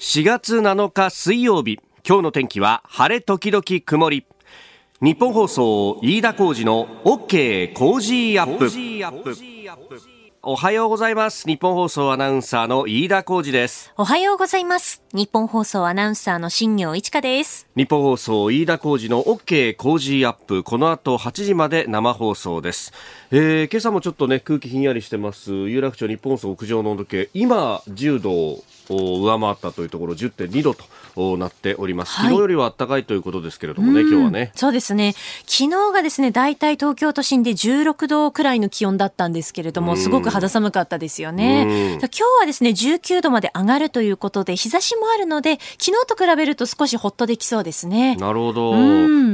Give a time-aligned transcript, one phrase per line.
[0.00, 4.26] 4月7日水曜日今日の天気は晴れ時々曇り。
[5.02, 8.70] 日本放送飯田浩二の OK 工事アップ。
[10.40, 11.48] おはようございます。
[11.48, 13.92] 日本放送アナウンサーの飯田浩二です。
[13.96, 15.02] おはようございます。
[15.12, 17.66] 日本放送アナウンサーの新業一華です。
[17.74, 20.62] 日本放送飯田浩二の OK 工事アップ。
[20.62, 22.92] この後8時まで生放送です、
[23.32, 25.50] えー、今朝もちょっとね空気ひんやりしてます。
[25.50, 27.30] 有楽町日本放送屋上の温度計。
[27.34, 28.62] 今10度
[28.94, 30.74] 上回ったというところ10.2度
[31.14, 34.52] となっております、はい、昨日よりは暖かいということですけれどもね、今日はね。
[34.54, 35.14] そうですね。
[35.46, 41.98] 昨日がですね大体東京都心で16度くらいの気温だったんですけれどもすごく肌寒かったですよね。
[41.98, 48.16] 今日はですね19度まで上がるということで日差しもあるので昨日と比べると少しほっとできそうですね。
[48.16, 48.74] なるほど。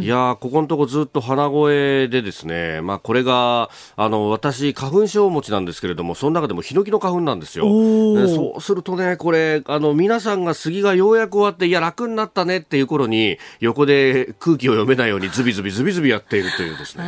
[0.00, 7.64] いやここのとこずっと鼻声でですねまあこれがあの私花粉症持ちなんですけれどもその中でもヒノキの花粉なんですよ。
[7.64, 17.04] そうするとねこれあの、皆さんが杉がようやく終わって、いや、楽になったねっていう頃に、横で空気を読めないようにズビズビズビズビやっているというですね。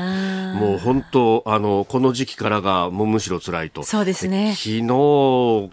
[0.54, 3.82] もう本当、あの、この時期からが、もうむしろ辛いと。
[3.82, 4.54] そうですね。
[4.56, 4.86] 昨日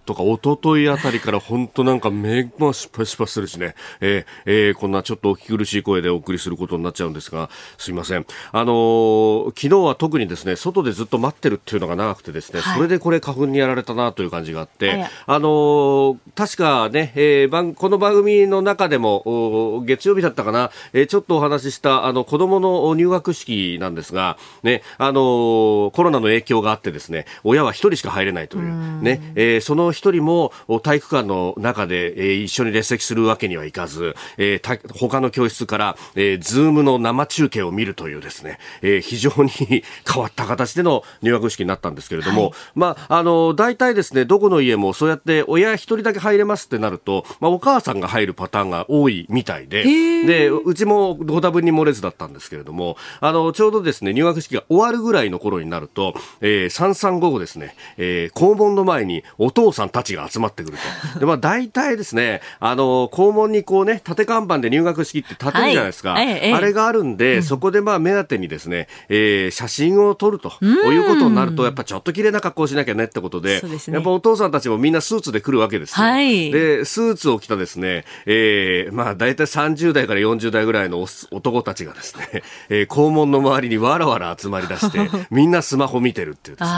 [0.05, 3.75] とか一昨日あたりから本当なんか目がスパスパするしね。
[4.01, 8.25] えー、えー、こんなちょっとお聞き苦しい声でお送りすることになっちゃうんですが、すいません。
[8.51, 39.49] あのー、昨日は特にですね、外でずっと待ってるっていうのが長くてですね、はい、それでこれ花粉にやられたなという感じがあって、あのー、確確かね、えー、番この番組の中でも月曜日だったかな、えー、ちょっとお話ししたあの子供の入学式なんですが、ね、あのー、コロナの影響があってですね、親は一人しか入れないという、ね、えー、その一人も体育館の中で、えー、一緒に列席するわけにはいかず、えー、他の教室から、えー、ズームの生中継を見るというですね、えー、非常に
[40.07, 49.83] 変わった形での入学式になったんですけれども、はい、まあ、あの、大体ですね、どこの家もそうやって親一人だけ入れれますってなると、まあ、お母さんが入るパターンが多いみたいで、
[50.25, 60.77] で、うちもご多分に漏れずだったんですけれども、あの、ちょうどですね、入学式が終わるぐらいの頃になると、えー、三三午後ですね、えー、校門の前にお父さんたちが集まってくる
[61.13, 61.19] と。
[61.19, 66.11] で、まあ、大体ですね、あの、校門にこうね、縦看板で入学式って立てるじゃないですか。
[66.11, 75.95] はい、あれがあるんで、うん、そこでまあ、目当てにですね、えー、写真を撮るということになると、やっぱちょっと綺麗な格好しなきゃねってことで、でね、やっぱお父さんたちもみんなスーツで来るわけですよ。
[76.33, 86.73] はい、で、スーツを着たですね、えー、まあ大体30代から40代ぐらいの男たちがですね、 えー、校門の周りにわらわら集まり出して、 みんなスマホ見てるっていうですね、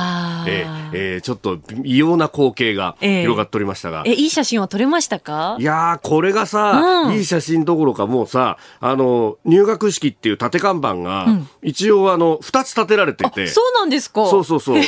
[0.47, 4.03] えー、えー、ちょっと異様な光景が広がっておりましたが。
[4.05, 5.57] えー、いい写真は撮れましたか？
[5.59, 13.47] いやこれがさ、うん、いい写真どころかもうさ、あの、入学式っていう縦看板が、うん、一応あの、二つ立てられてて。
[13.47, 14.25] そうなんですか？
[14.27, 14.81] そうそうそう。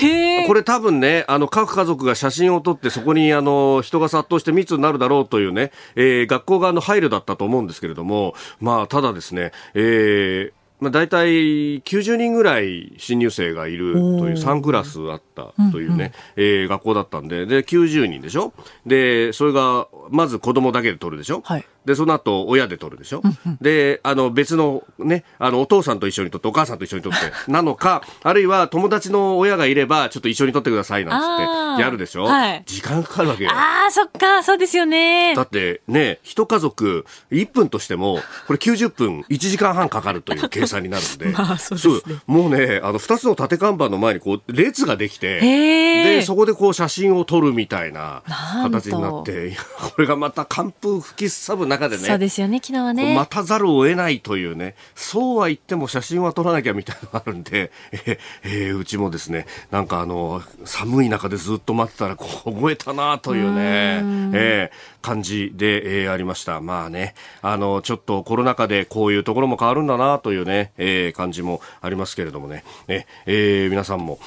[0.47, 13.99] これ多分ね、あの、各家族が写真を撮ってそこにあの、人が殺到して密になるだろうというね、えー、学校側の配慮だったと思うんですけれども、まあ、ただですね、えー、まあ、大体90人ぐらい新入生がいると
[14.29, 18.53] いう3クラスあったというね、うんうん、えー、学校だったんで、で、90人でしょ？
[18.85, 21.41] で、それが、まず子供だけで取るでしょ？
[21.43, 21.65] はい。
[21.87, 32.25] で、その後、親で取るでしょ、うんうん、で、あの、別のね、あの、お父さんと一緒に取って、お母さんと一緒に取って、 なのか、あるいは友達の親がいれば、ちょっと一緒に取ってください、なんつって、やるでしょ？
[32.25, 32.63] はい。
[32.65, 33.51] 時間かかるわけよ。
[33.53, 35.33] ああ、そっか、そうですよね。
[35.33, 42.15] だって、ね、一家族、1分としても、これ90分、1時間半かかるという計算になるんで、 まあ、そうですね。
[42.27, 48.23] もうね、あの、2つの縦看板の前に、こう、列ができて、で、そこでこう、写真を撮るみたいな
[48.63, 49.55] 形になって、
[49.95, 52.03] これがまた寒風吹きすさぶ中でね。
[52.03, 52.57] そうですよね。
[52.57, 53.15] ね、昨日はね。
[53.15, 64.01] 待たざるを得ないというね、そうは言っても写真は撮らなきゃみたいなのがあるんで、 ええー、うちもですね、なんかあの、寒い中でずっと待ってたら凍えたなというね、
[64.33, 66.59] えー、感じで、えー、ありました。
[66.61, 74.19] まあね、あの、ちょっとコロナ禍でこういうところも変わるんだなというね、えー、感じもありますけれどもね、ええー、皆さんも、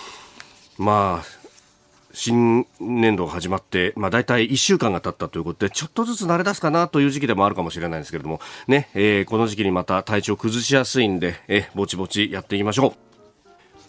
[0.78, 1.39] まあ、
[2.12, 13.09] 新年度が始まって、まあ、大体1週間が経ったということで、ちょっとずつ慣れ出すかなという時期でもあるかもしれないんですけれども、ね、えー、この時期にまた体調崩しやすいんで、えー、ぼちぼちやっていきましょう。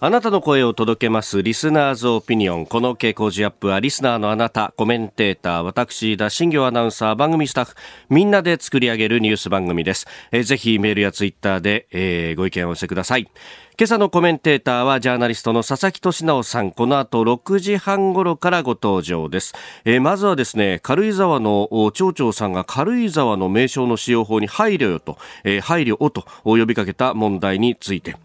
[0.04, 2.66] あなたの声を届けますリスナーズオピニオン。
[2.66, 7.76] この傾向ジアップはリスナーのあなた、コメンテーター、私、田新行アナウンサー、番組スタッフ、
[8.10, 10.08] みんなで作り上げるニュース番組です。
[10.32, 13.26] えー、ぜひメールやツイッターで、えー、ご意見をお寄せください。
[13.26, 16.72] 今朝のコメンテーターはジャーナリストの佐々木俊直さん。
[16.72, 19.54] この後6時半頃からご登場です。
[19.86, 28.16] えー、まずはですね、軽井沢の町長さんが軽井沢の名称の使用法に配慮よと、えー、配慮をと呼びかけた問題について。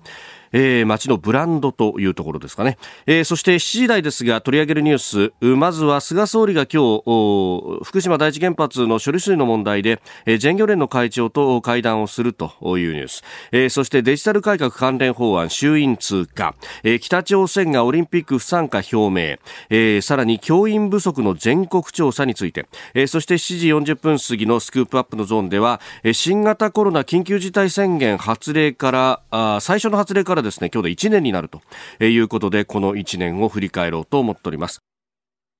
[0.58, 2.78] えー、街のブランドというところですかね。
[3.04, 13.22] えー、そして7時台ですが取り上げるニュース、まずは菅総理が今日、福島第一原発の処理水の問題で、えー、全漁連の会長と会談をするというニュース。
[13.52, 19.36] えー、そしてデジタル改革関連法案衆院通過、えー、北朝鮮がオリンピック不参加表明、
[19.68, 31.60] えー、さらに教員不足の全国調査について、えー、そして7時40分過ぎのスクープアップのゾーンでは、えー、新型コロナ緊急事態宣言発令からあ最初の発令からですね今日で1年になると
[32.02, 34.80] いうことでこの1年を振り返ろうと思っております。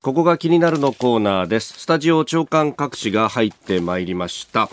[0.02, 1.80] ここが気になるのコーナーです。
[1.80, 4.68] スタジオ長官各紙が入ってまいりました。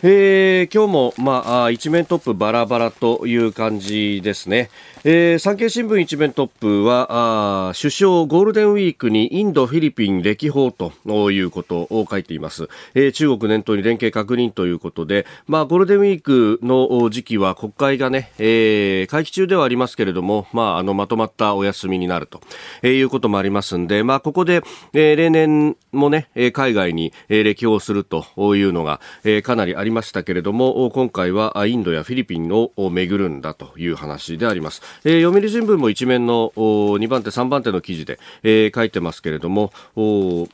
[0.00, 4.70] えー、今日も、まあ、一面トップバラバラという感じですね。
[5.04, 10.92] えー、産経新聞一面トップはあ首相ゴールデンウィークにインド、フィリピン歴訪と
[11.30, 22.40] いうことを書いています、えー、中国念頭に連携確認ということで、まあ、ゴールデンウィークの時期は国会がね、えー、会期中ではありますけれども、まあ、あのまとまったお休みになると、
[22.82, 24.62] えー、いうこともありますんで、まあ、ここで、
[24.94, 28.24] えー、例年もね海外に歴訪すると
[28.56, 34.82] いうのが、えー、かなりありましたけれども今回はインドやフィリピンを巡るんだという話であります。
[35.04, 40.48] えー、読売新聞も一面の2番手、3番手の記事で、えー、書いてますけれども、こ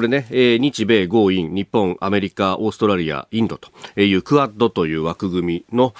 [0.00, 3.70] れね、えー、日米豪印、日本、アメリカ、オーストラリア、インドと
[4.00, 5.94] いうクアッドという枠組みの、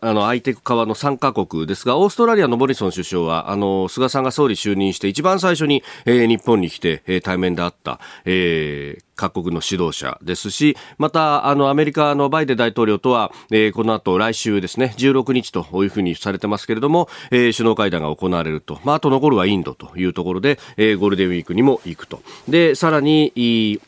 [0.00, 18.80] あの相手側の3カ国ですが、オーストラリアのモリソン首相は、あの、菅さんが総理就任して一番最初に、えー、日本に来て、えー、対面で会った、えー、各国の指導者ですし、また、あの、アメリカのバイデン大統領とは、えー、この後来週ですね、16日というふうにされてますけれども、えー、首脳会談が行われると。
[18.84, 22.22] まあ、あと残るはインドというところで、えー、ゴールデンウィークにも行くと。
[22.48, 23.80] で、さらに、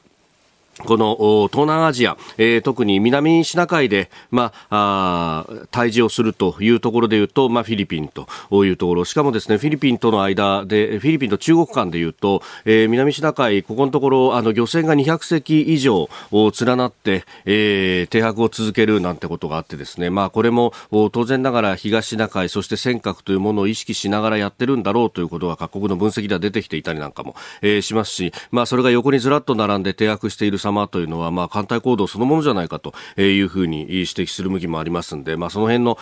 [0.84, 8.26] この東南アジア、えー、特に南シナ海で、まあ、あ対峙をするというところでいうと、まあ、フィリピンと
[8.64, 20.72] いうところ、しかもですね、フィリピンとの間で、フィリピンと中国間でいうと、えー、南シナ海、ここのところ、あの、漁船が200隻以上を連なって、えー、停泊を続けるなんてことがあってですね、まあ、これも
[21.12, 35.98] 当然ながら東シナ海、そして尖閣というものを意識しながらやってるんだろうということが各国の分析では出てきていたりなんかも、えー、しますし、まあ、それが横にずらっと並んで停泊している様というのは、まあ、艦隊行動そのものじゃないかというふうに指摘する向きもありますんで、まあ、その辺の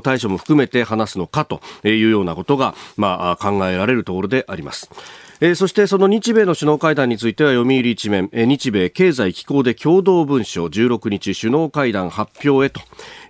[0.00, 4.90] 対処も含めて話すのかというようなことが、まあ、考えられるところであります。
[5.40, 12.80] えー、そしてその日米の首脳会談については読売一面、えー、日米経済機構で共同文書16日首脳会談発表へと、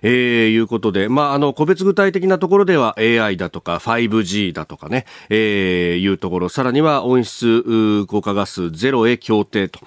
[0.01, 9.79] えー、いうことで、まあ、あの個別具体的なところでは AI だとか 5G だとかね、えー、いうところさらには温室効果ガスゼロへ協定と。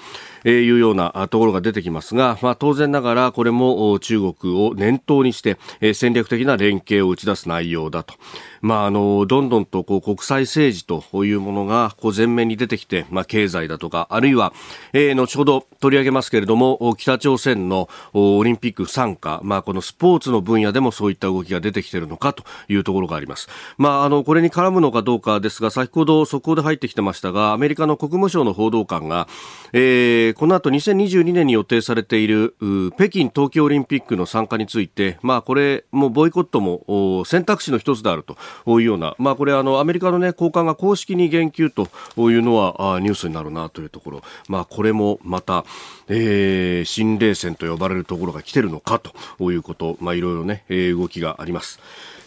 [0.48, 8.14] えいうようなところが出てきますが、まあ、当然ながらこれも中国を念頭にして、え戦略的な連携を打ち出す内容だと。
[8.60, 14.52] まあ、あのどんどんとこう国際政治というものがこう前面に出てきて、まあ、経済だとかあるいは、
[14.92, 29.28] え、後ほど取り上げますけれども北朝鮮のオリンピック参加、まあ、このスポーツの分野でもそういった動きが出てきているのかというところがあります、まあ、あのこれに絡むのかどうかですが先ほど速報で入ってきてましたがアメリカの国務省の報道官が、
[29.72, 32.54] えー、この後2022年に予定されている
[32.94, 38.36] 北京冬季オリンピックの参加について、まあ、これもボイコットも選択肢の一つであると
[38.68, 41.88] いうような、まあ、これあのアメリカの、ね、高官が公式に言及と
[42.30, 45.64] いうのはニュースになるなというところ、まあ、これもまた、
[46.06, 51.80] えー、新冷戦と呼ばれるところが来ているのかということ、まあ、いろいろね、動きがあります。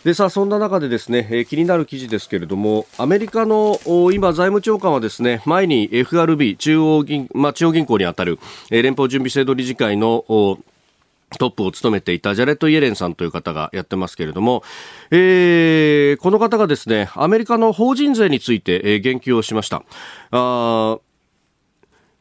[0.03, 3.79] でさあそんな中でですね、えー、気になる記事ですけれどもアメリカの
[4.11, 8.39] 今財務長官はですね前に FRB 中央銀,、まあ、中央銀行にあたる、
[8.71, 10.25] えー、連邦準備制度理事会の
[11.37, 14.63] トップを務めていたジャレット・イエレンさんという方がやってますけれども、
[15.11, 19.83] えー、この方がですね、アメリカの法人税について、えー、言及をしました。
[20.31, 20.99] あ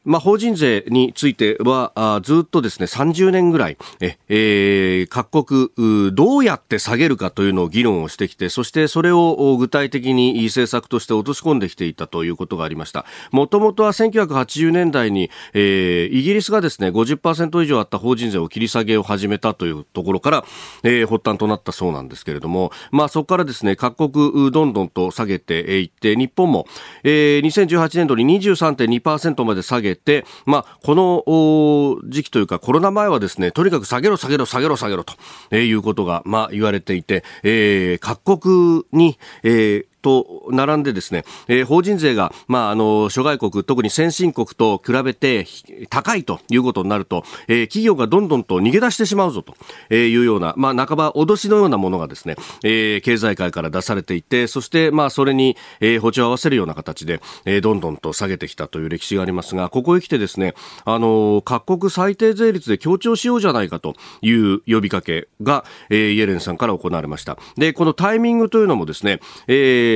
[0.05, 13.05] まあ、法人税についてはあずっとですね30年ぐらいえ、えー、各国どうやって下げるかというのを議論をしてきてそしてそれを具体的に政策として落とし込んできていたということがありました。
[13.31, 20.45] もともとは1980年代に、えー、イギリスがですね50%以上あった法人税を切り下げを始めたというところから、
[20.83, 26.67] えー、発端となったそうなんですけれども、まあ、そこからですね各国どんどんと下げていって日本も、
[27.05, 45.47] えー、2018年度に23.2%まで下げげて、まあ、この時期というかコロナ前はですね、とにかく下げろ下げろ下げろ下げろということが、まあ、言われていて、えー、各国に、えーと並んでですね、えー、法人税が、まあ、あの、諸外国、特に先進国と比べて
[45.89, 49.55] 高いということになると、えー、企業がどんどんと逃げ出してしまうぞと
[49.95, 60.55] いうような、まあ、半ば脅しのようなものがですね、えー、経済界から出されていて、そして、まあ、それに、えー、歩調を合わせるような形で、えー、どんどんと下げてきたという歴史がありますが、ここへ来てですね、
[60.85, 67.39] あの、各国最低税率で協調しようじゃないかという呼びかけが、えー、イエレンさんから行われました。
[67.57, 69.90] で、このタイミングというのもですね、えー、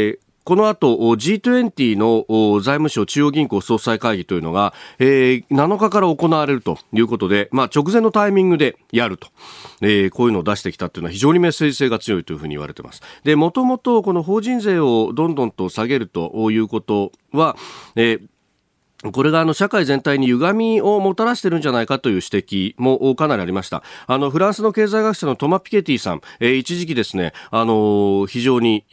[0.44, 9.28] この後 G20 の財務省中央銀行総裁会議というのが、え、7日から行われるということで、まあ、直前のタイミングでやると、
[9.80, 13.00] え、こういうのを出してきたというのは非常にメッセージ性が強いというふうに言われています。
[13.24, 17.56] で、もともとこの法人税をどんどんと下げるということは、
[17.96, 18.26] えー
[19.12, 23.82] これがあの社会全体に歪みをもたらしているんじゃないかという指摘もかなりありました。
[24.06, 28.84] あのフランスの経済学者のトマ・ピケティさん、えー、一時期ですね、あの非常に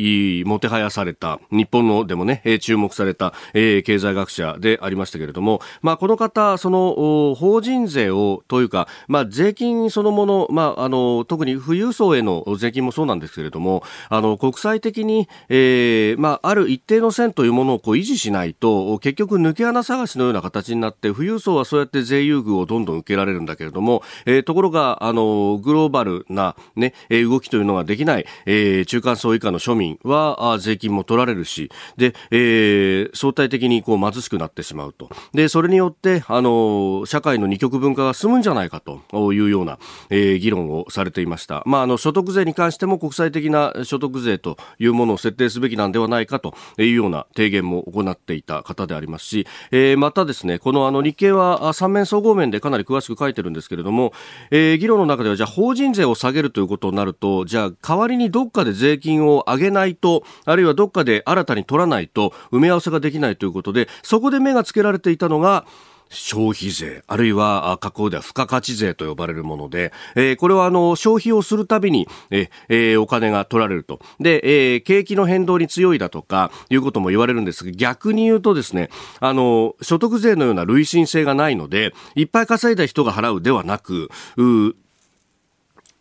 [0.46, 35.10] もてはやされた日本のでもね、え、注目された、えー、経済学者でありましたけれども、まあこの方その法人税をというか、まあ税金そのもの、まああの特に富裕層への税金もそうなんですけれども、あの国際的に、えー、まあある一定の線というものをこう維持しないと結局抜け穴探しのような形になって富裕層はそうやって税優遇をどんどん受けられるんだけれども、えー、ところがあのグローバルな、ね、動きというのができない、えー、中間層以下の庶民は税金も取られるしで、えー、相対的にこう貧しくなってしまうと。
[35.34, 39.77] でそれによってあの社会の二極分化が進むんじゃないかというような、
[40.10, 54.14] えー、議論をされていました、まあ、あの所得税に関しても国際的な所得税というものを設定すべきなんではないかというような提言も行っていた方でありますし、え、またですね、このあの日経は3面総合面でかなり詳しく書いてるんですけれども、
[54.50, 65.66] えー、議論の中ではじゃあ法人税を下げるということになると、じゃあ代わりにどっかで税金を上げないと、あるいはどっかで新たに取らないと埋め合わせができないということで、そこで目がつけられていたのが、
[66.12, 74.00] 消費税、あるいは加工では付加価値税と呼ばれるもので、えー、これはあの消費をするたびに、えー、お金が取られると。
[74.20, 78.89] で、えー、景気の変動に強いだとか、いうことも言われるんですが、逆に言うとですね、
[79.20, 84.75] あの、所得税のような累進性がないので、いっぱい稼いだ人が払うではなく、う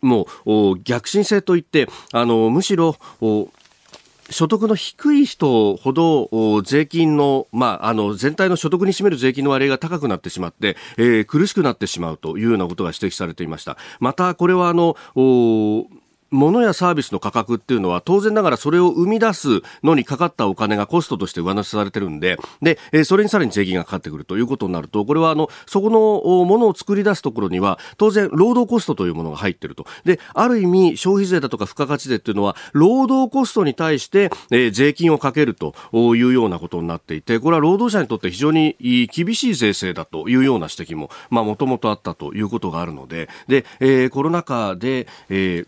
[0.01, 2.97] もう逆進性といって、あの、むしろ、
[4.31, 13.77] 所得の低い人ほど税金の、まあ、あの全体の所得に占める税金の割合が高くなってしまって、えー、苦しくなってしまうというようなことが指摘されていました。
[13.99, 14.95] またこれはあの
[16.31, 29.85] 物やサービスの価格っていうのは当然ながらそれを生み出すのにかかったお金がコストとして上乗せされてるんで、で、えそれにさらに税金がかかってくるということになると、これはあの、そこのものを作り出すところには、当然労働コストというものが入ってると。
[30.05, 45.65] で、ある意味消費税だとか付加価値税っていうのは、労働コストに対して、え、税金をかけるというようなことになっていて、これは労働者にとって非常に厳しい税制だというような指摘も、まあ、もともとあったということがあるので、で、えー、コロナ禍で、え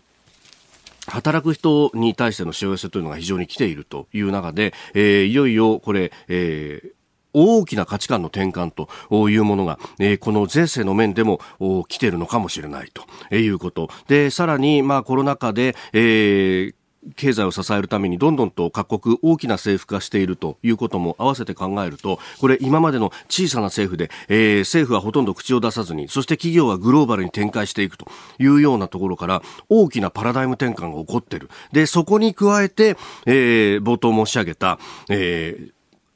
[1.06, 6.94] 働く人に対してのしわ寄せというのが非常に来ているという中で、えー、いよいよこれ、えー
[7.36, 8.88] 大きな価値観の転換と
[9.28, 11.40] いうものが、えー、この税制の面でも
[11.88, 12.92] 来ているのかもしれない
[13.28, 13.90] ということ。
[14.06, 16.74] で、さらに、まあコロナ禍で、えー
[17.16, 28.06] 経済を支えるためにどんどんと各国大きな政府化しているということも合わせて考えるとこれ今までの小さな政府で、えー、政府はほとんど口を出さずにそして企業はグローバルに展開していくと
[28.38, 31.48] いうようなところから大きなパラダイム転換が起こっている。
[31.72, 32.96] でそこに加えて、
[33.26, 35.73] えー、冒頭申し上げた、えー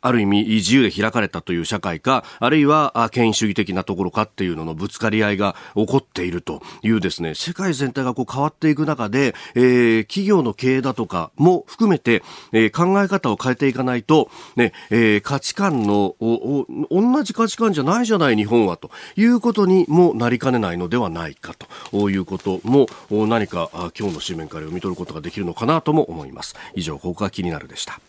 [0.08, 12.22] ある意味自由で開かれたという社会か、あるいは権威主義的なところかっていうののぶつかり合いが起こっているというですね、世界全体がこう変わっていく中で、えー、企業の経営だとかも含めて、
[12.52, 21.54] えー、考え方を変えていかないと、ね、えー、価値観のおお、同じ価値観じゃないじゃない日本はということにもなりかねないのではないか
[21.90, 26.56] ということも何か今日の紙面から読み取ることができるのかなとも思います。
[26.74, 28.00] 以上、ここが気になるでした。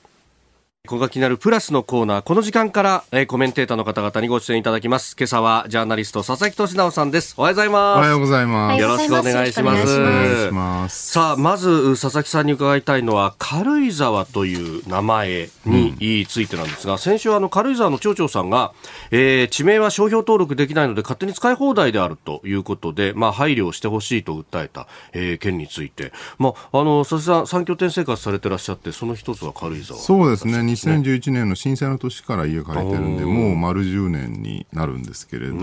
[0.87, 2.21] ここが気になるプラスのコーナー。
[2.21, 5.15] この時間から、えー、コメンテーターの方々にご出演いただきます。
[5.19, 7.35] 今朝はジャーナリスト佐々木俊直さんです。
[7.37, 7.97] おはようございます。
[7.97, 8.81] おはようございます。
[8.81, 11.11] よろしくお願いします。
[11.11, 18.73] さあ、まず佐々木さんに伺いたいのは軽井沢という名前についてなんですが、うん、先週あの軽井沢の町長さんが、
[19.11, 29.99] えー、地名は商標登録できないので勝手に使い放題であるということで、まあ配慮をしてほしいと訴えた、えー、件について、まああの佐々木さん三拠点生活されてらっしゃって、その一つは軽井沢。
[29.99, 30.69] そうですね。
[30.87, 35.59] 2011年の震災の年から家借りてるんで、もう丸10年になるんですけれど、あ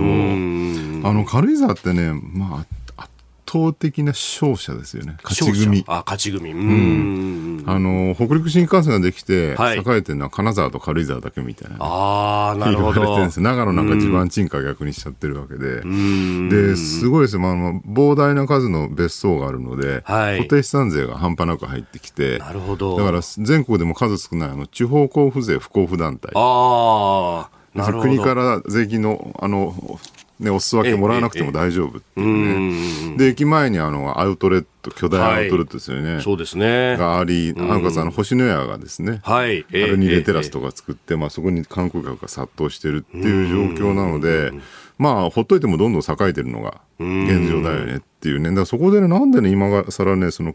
[1.13, 2.69] の軽井沢ってね、まあ、圧
[3.57, 5.17] 倒的な勝者ですよね。
[5.23, 5.85] 勝ち組。
[5.87, 6.53] あ、勝ち組。
[6.53, 7.65] うん。
[7.67, 11.79] あの、北陸新幹線ができて、はい、栄えてるのは金沢と軽井沢だけみたいな、ね。
[11.81, 13.27] ああ、なるほど。
[13.27, 15.83] 長野なんか地盤沈下逆にしちゃってるわけで。
[16.51, 17.41] で、すごいですよ。
[17.41, 17.55] まあ、
[17.87, 22.97] 膨大な数の別荘があるので、はい、固定資産税が半端なく入ってきて、なるほど。
[22.97, 26.33] だから全国でも数少ないあの地方交付税不交付団体。
[26.35, 27.57] ああ。
[28.01, 29.75] 国から税金のあの
[30.39, 33.17] ね、お裾分けもらわなくても大丈夫っていうね。
[33.17, 36.15] で、駅前にあの、アウトレット、巨大アウトレットですよね。
[36.15, 36.97] はい、そうですね。
[36.99, 39.21] があり、なんかさ、あの、星のやがですね。
[39.23, 39.65] はい。
[39.73, 44.53] アルニレテラスとか作って、まあそこに観光客が殺到してるっていう状況なので、
[44.99, 48.49] まあ、ほっといてもどんどん栄えてるのが現状だよねっていうね。
[48.51, 50.55] だからそこでね、なんでね、今更ね、その、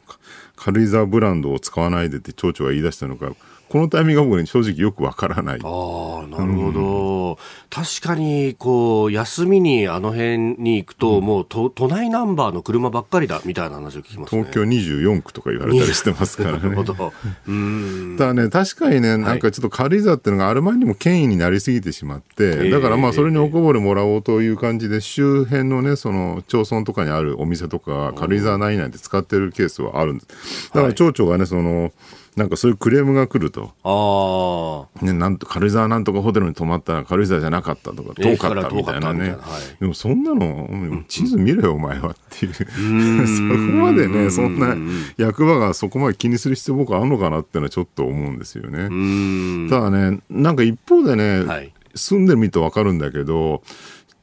[0.56, 3.32] 軽井沢ブランドを使わないでって町長が言い出したのか、
[3.72, 5.60] このタイミングが僕に正直よくわからない。
[5.64, 7.30] ああ、なるほど。
[7.30, 7.36] うん、
[7.70, 16.58] 確かに、こう、休みにあの辺に行くと、うん、もう都都内ナンバーの車ばっかりだみたいな話を聞きます、ね、東京24区とか言われたりしてますからね。
[16.58, 17.14] なるほど。
[17.48, 18.16] うん。
[18.18, 30.72] ただね、確かにね、なんかちょっと軽井沢っていうのがある前にも権威になりすぎてしまって、だからまあそれにおこぼれもらおうという感じで、周辺のね、その町村とかにあるお店とか、軽井沢内内で使ってるケースはあるんです。
[30.74, 31.94] だから町長がね、その、
[32.36, 33.72] なんかそういうクレームが来ると。
[33.84, 35.06] ああ。
[35.06, 39.32] ね、なんと、軽井沢なんとかホテルに泊まったら軽井沢じゃなかったとか、遠かったみたいなね。
[39.32, 39.38] はい、
[39.82, 42.54] でもそんなの、地図見ろよ、お前はっていう。
[42.56, 44.76] そこまでね、そんな
[45.18, 49.70] 役場がそこまで気にする必要僕あるのかなってのはちょっと思うんですよね。
[49.70, 53.62] ただね、なんか一方でね、はい、住んでみるとわかるんだけど、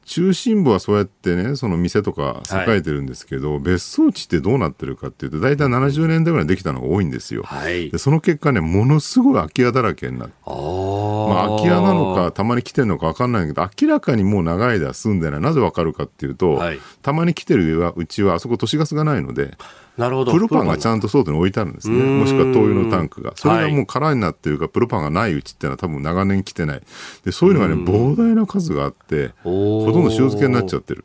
[0.09, 7.43] 中心部はそうやってね、その店とか栄えてるんですけど、はい、別荘地ってどうなってるかっていうと、大体70年代ぐらいできたのが多いんですよ。
[7.43, 10.33] はい、でその結果ね、ものすごい空き家だらけになって。
[10.47, 15.41] まあ、空き家なのか、たまに来てるのか分かんないけど、明らかにもう長い間住んでない。
[15.41, 19.55] なぜ分かるかっていうと、はい、たまに来てるうちは、あそこ都市ガスがないので、
[19.99, 20.31] なるほど。
[20.31, 22.01] プロパンがちゃんと外に置いてあるんですね。
[22.01, 23.33] もしくは灯油のタンクが。
[23.35, 26.81] それがもう空になってるか、プロパンがないうちっていうのは多分長年来てない。
[27.25, 31.03] で、そういうのがね、膨大な数があって、ほとんど塩漬けになっちゃってる。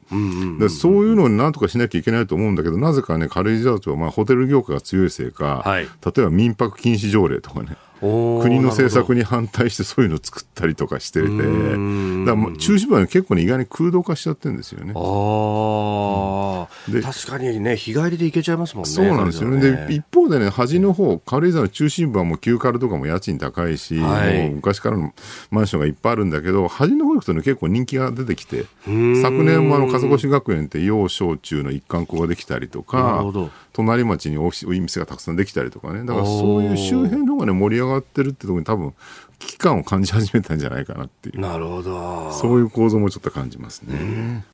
[0.61, 14.93] でそういうのになんとかしなきゃいけないと思うんだけど、なぜかね、軽井沢町はまあホテル業界が強いせいか、はい、例えば民泊禁止条例とかね、国の政策に反対してそういうのを作ったりとかしてて、だから中心部は結構ね、意外に空洞化しちゃってるんですよね。
[14.95, 18.91] あうん、確かにね、日帰りで行けちゃいますもんね。
[18.91, 19.57] そうなんですよね。
[19.59, 19.87] ね。
[19.87, 25.13] で、一方でね、端の方、軽井沢の中心部はもう旧軽とかも家賃高いし、はい、もう昔からの
[25.51, 33.25] マンションがいっぱいあるんだけど、端の方行くとね、結構人気が出てきて、昨年もあの、笠越学園って幼小中の一貫校ができたりとか、
[33.73, 38.95] 隣町におい店がたくさんできたりとかね、だからそういう周辺の方がね、盛り上がってるってところに多分、
[39.39, 41.41] 危機感を感じ始めたんじゃないかなっていう。
[41.41, 42.33] なるほど。
[42.33, 44.45] そういう構造もちょっと感じますね。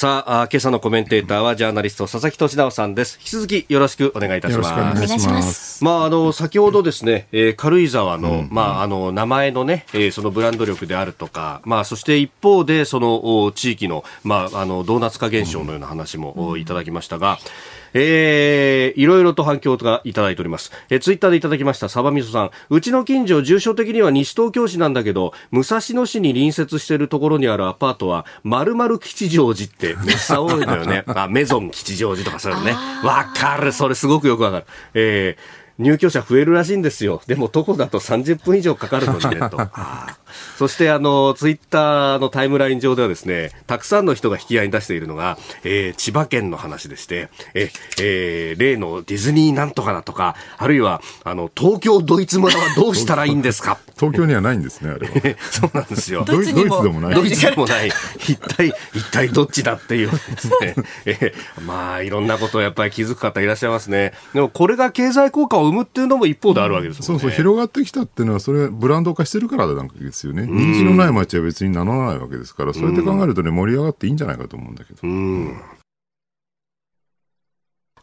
[0.00, 3.18] さあ今朝のコメンテーターはジャーナリスト佐々木俊直さんです。
[3.18, 4.72] 引き続きよろしくお願いいたします。
[4.72, 5.84] お願いします。
[5.84, 17.32] まああの先ほどですね、えー、軽井沢の、うん、まああの名前のね、えー、そのブランド力であるとか、まあそして一方でその地域のまああのドーナツ化現象のような話も、いただきましたが。
[17.32, 20.72] うんえー、いろいろと反響がいただいております。
[20.88, 22.50] えー、ツイッターでいただきました、サバミソさん。
[22.68, 31.04] うちの近所、住所的には西東京市なんだけど、武蔵野市に隣接しているところにあるアパートは、丸々吉祥寺ってめっちゃ多いのよね。
[31.14, 32.76] あ、メゾン吉祥寺とかそういうのね。
[33.04, 33.72] わかる。
[33.72, 34.64] それすごくよくわかる。
[34.94, 37.22] えー入居者増えるらしいんですよ。
[37.26, 39.56] でも徒歩だと30分以上かかるのにねと。
[40.58, 53.78] そしてあの、ツイッターのタイムライン上ではですね、たくさんの人が引き合いに出しているのが、えー、千葉県の話でして、え、えー、例のディズニーなんとかだとか、あるいは、あの、東京ドイツ村はどうしたらいいんですか？
[53.98, 55.12] 東京にはないんですね、あれは。
[55.50, 56.24] そうなんですよ。
[56.26, 57.14] ドイツでもない。
[57.14, 57.90] ドイツでもない。
[58.20, 60.74] 一体、一体どっちだっていうですね。
[61.04, 64.12] えー、まあ、いろんなことをやっぱり気づく方いらっしゃいますね。
[64.32, 67.20] でも、これが経済効果を生むっていうのも一方であるわけですもんね。
[67.20, 70.46] そうそう、広がってきたっていうのは、それブランド化してるからなんですよね。
[70.46, 75.00] 人気のない街は別に名乗らないわけですから、そうやって考えるとね、盛り上がっていいんじゃないかと思うんだけど。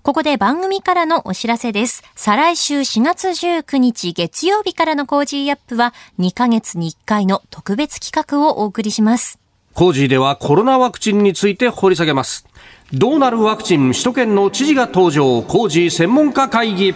[0.08, 2.01] ここで番組からのお知らせです。
[2.15, 9.38] 再来週4月19日月曜日からの Cozy up は2ヶ月に1回の特別企画をお送りします。
[9.73, 12.47] コージーではコロナワクチンについて掘り下げます。
[12.93, 16.95] どうなるワクチン首都圏の知事が登場、コージー専門家会議。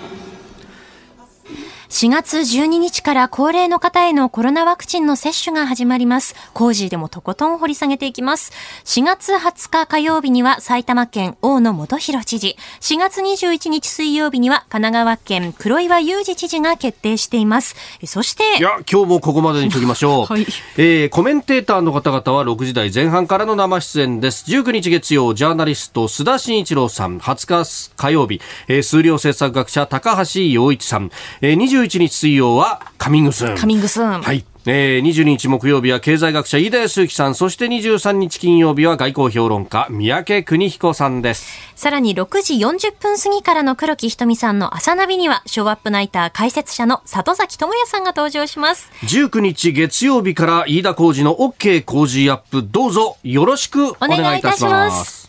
[1.92, 6.36] 4月12日から高齢の方へのコロナワクチンの接種が始まります。
[6.54, 8.54] コージーでもとことん掘り下げていきます。
[8.86, 17.76] 4月20日火曜日には埼玉県大野元弘知事、4月21日水曜日には神奈川県黒岩祐二知事が決定しています。
[18.06, 20.26] そして、いや、今日もここまでにしときましょう。
[20.32, 24.46] はい、えー、コメンテーターの方々は6時台前半からの生出演です。
[24.50, 33.58] 19日月曜、ジャーナリスト須田慎一郎さん、20日火曜日、えー、数量政策学者高橋洋一さん、えー、21日水曜はカミングスーン。
[33.58, 34.22] カミングスーン。
[34.22, 34.46] はい。
[34.68, 41.58] えー、22日木曜日は経済学者飯田康之さん、そして23日金曜日は外交評論家三宅邦彦さんです。
[41.76, 48.92] さらに6時40分過ぎからの黒木ひとみさんの朝ナビには、ショーアップナイター解説者の里崎智也さんが登場します。
[49.06, 55.28] 19日月曜日から飯田浩二の OK 工事アップ、どうぞよろしくお願いいたします。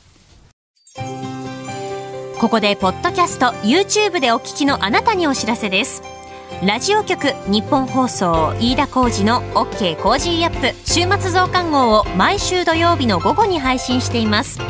[2.38, 6.02] ここで、ポッドキャスト、YouTube でお聞きのあなたにお知らせです。
[6.64, 14.60] ラジオ局日本放送飯田浩二の OK コージーアップ週末増刊号を毎週土曜日の午後に配信しています。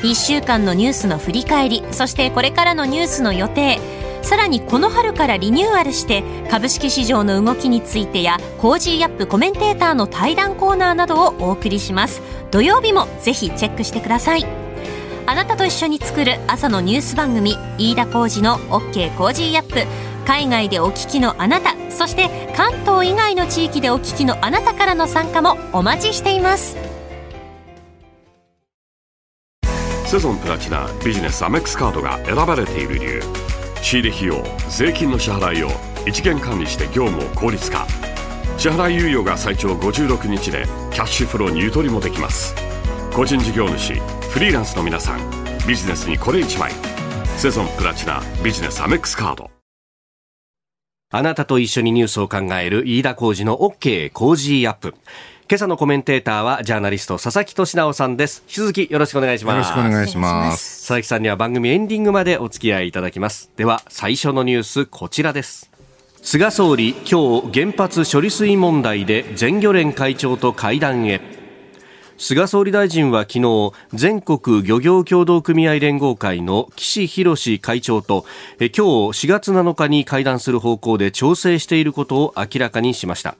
[0.00, 3.78] 1週間のニュースの振り返りそしてこれからのニュースの予定
[4.22, 12.22] さらにこの春からリニューアルして株式市場の動きについてや Cozy up コメンテーターの対談コーナーなどをお送りします。
[12.52, 14.46] 土曜日もぜひチェックしてください。
[15.26, 20.13] あなたと一緒に作る朝のニュース番組飯田浩二の OK コージーアップ。
[20.24, 26.76] 海外でお聞きのあなたそして関東以外の地域でお聞きのあなたからの参加もお待ちしています。
[30.06, 33.22] セゾンプラチナビジネスアメックスカードが選ばれている理由。
[33.82, 35.68] 仕入れ費用税金の支払いを
[36.06, 37.86] 一元管理して業務を効率化。
[38.56, 42.54] 支払い猶予が最長56日でキャッシュフローにゆとりもできます。
[43.12, 43.94] 個人事業主
[44.30, 45.18] フリーランスの皆さん
[45.66, 46.72] ビジネスにこれ1枚。
[47.36, 49.53] セゾンプラチナビジネスアメックスカード。
[51.16, 54.96] あなたと一緒にニュースを考える飯田浩二の OK 工事アップ。
[55.48, 58.42] 今朝のコメンテーターはジャーナリスト佐々木俊直さんです。
[58.48, 59.54] 引き続きよろしくお願いします。
[59.54, 60.80] よろしくお願いします。
[60.80, 63.48] 佐々木さんには番組エンディングまでお付き合いいただきます。
[63.54, 65.70] では最初のニュースこちらです。
[66.20, 71.33] 菅総理今日原発処理水問題で全漁連会長と会談へ。
[72.26, 78.24] 菅総理大臣は昨日全国漁業協同組合連合会の岸博会長と
[78.58, 83.36] 今日4月7日に会談する方向で調整していることを明らかにしました。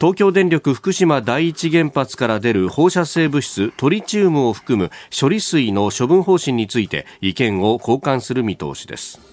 [0.00, 9.31] 東京電力福島第一原発から出る放射性物質トリチウムを含む処理水の処分方針について意見を交換する見通しです。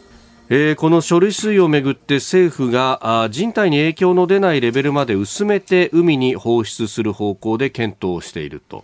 [0.51, 8.83] えー、この処理水をめぐって政府があ人体に影響の出ないレベルまで薄めて海に放出する方向で検討していると。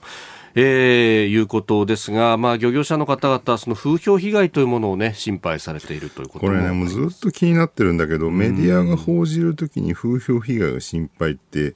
[0.58, 11.74] えー、いうことですが、まあ、漁業者の方々、その風評被害というものをね、心配されているということこれね、もうずっと気になってるんだけど、メディアが報じるときに風評被害が心配って、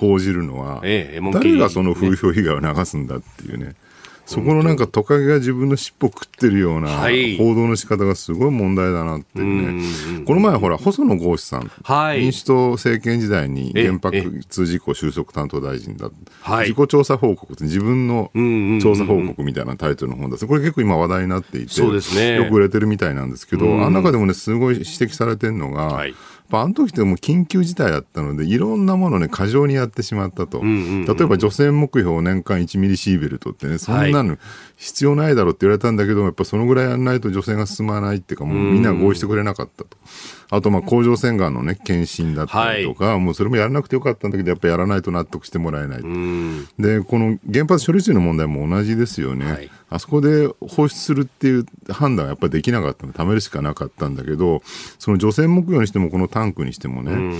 [0.00, 3.76] 報じるのは、ええ、誰がその風評被害を流すんだっていうね。
[4.30, 6.88] そこのなんかトカゲが自分の尻尾食ってるような
[7.36, 10.24] 報道の仕方がすごい問題だなっていうね。
[10.24, 16.10] この前ほら、細野豪志さん、はい、民主党政権時代に原発事故収束担当大臣だ、
[16.60, 18.30] 自己調査報告って自分の
[18.80, 20.46] 調査報告みたいなタイトルの本です。
[20.46, 21.82] これ結構今話題になっていて、
[22.14, 26.14] ね、よく売れてるみたいなんですけど、あの中でもね、すごい指摘されてるのが、はい
[26.58, 30.60] あの時ってもう緊急事態だったので、いろんなものね、過剰にやってしまったと。
[30.62, 34.36] 例えば除染目標年間1ミリシーベルトってね、そんなの
[34.76, 39.96] 必要ないだろうって言われたんだけど、やっぱそのぐらいやらないと除染が進まないっていうか、もうみんな合意してくれなかったと。
[40.50, 46.02] あと、まあ、甲状腺がんのね、検診だったりとか、はい、もうそれもやらなくてよかったんだけど、やっぱりやらないと納得してもらえない。
[46.78, 49.52] で、この原発処理水の問題も同じですよね。
[49.52, 54.62] はい、あそこで放出するっていう判断はやっぱりできなかったの、貯めるしかなかったんだけど、
[54.98, 57.36] その除染目標にしても、このタンクにしてもね、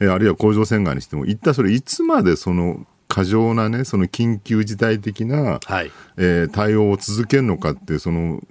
[0.00, 8.42] えあるいは甲状腺がんにしても、一体それいつまでその過剰なね、その緊急事態的な、はい、えー、対応を続けるのかって、その、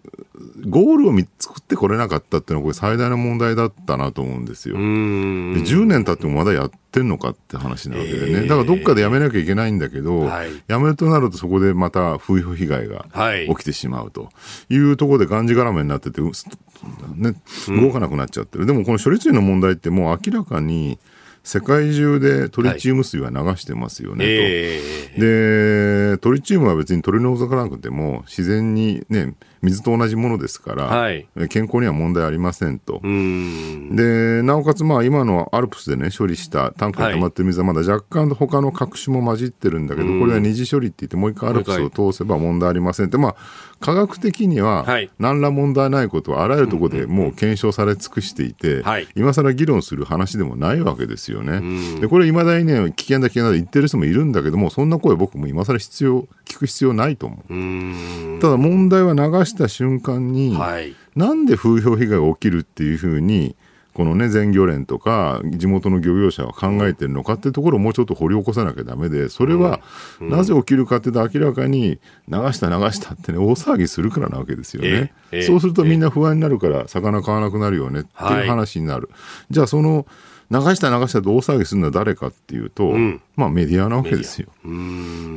[0.67, 4.73] ゴールを作ってこれなかったっていうのは、これ最大の問題だったなと思うんですよ。
[4.78, 8.25] で10年経ってもまだやってんのかって話なわけでね。
[8.25, 13.06] えー、だからどっかでやめなきゃいけないんだけど、はい、やめるとなるとそこでまた風評被害が
[13.47, 14.30] 起きてしまうと。
[14.69, 17.36] いうところでがんじがらめになってて、ね、
[17.67, 18.65] 動かなくなっちゃってる。
[18.65, 20.97] でもこの処理水の問題ってもう明らかに、
[21.46, 24.82] 世界中でトリチウム水は流してますよね、え
[25.14, 25.22] と。
[25.22, 33.01] で、トリチウムは別に取り除かなくても、自然にね、水と同じものですから、はい健康には問題ありませんと。
[33.04, 33.95] うん。
[33.95, 43.36] で、なおかつ、まあ、今のアルプスでね、処理したタンクに溜まってる水はまだ若干他の角種も混じってるんだけど、これは二次処理って言って、もう一回アルプスを通せば問題ありませんって、まあ、
[43.80, 51.99] 科学的にははい、何ら問題ないことはあらゆるところでもう検証され尽くしていてはい、今更議論する話でもないわけですよね。
[51.99, 57.54] で、これ、いまだにね、危険だ、危険だと言ってる人もいるんだけども、そんな声、僕も今更必要、聞く必要ないと思う。
[57.54, 58.39] うん。
[58.41, 60.96] ただ問題は流した瞬間に、はい。
[61.15, 63.56] なんで風評被害が起きるっていうふうに、
[63.96, 69.80] このね、全漁連とか、地元の漁業者は考えてるのかっていうところをもうちょっと掘り起こさなきゃだめで、それは、
[70.20, 75.13] なぜ起きるかっていうと、明らかに、流した流したってね、大騒ぎするからなわけですよね。
[75.48, 79.10] そうするとみんな不安になるから、魚買わなくなるよねっていう話になる。
[79.50, 80.06] じゃあ、その、
[80.52, 81.88] 流した流したと大騒ぎするの？
[81.88, 82.94] は誰かっていうと、
[83.36, 84.48] まあメディアなわけですよ。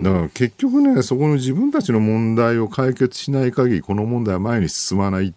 [0.02, 5.34] だから結局ね、そこの自分たちの問題を解決しない限り、この問題は前に進まない。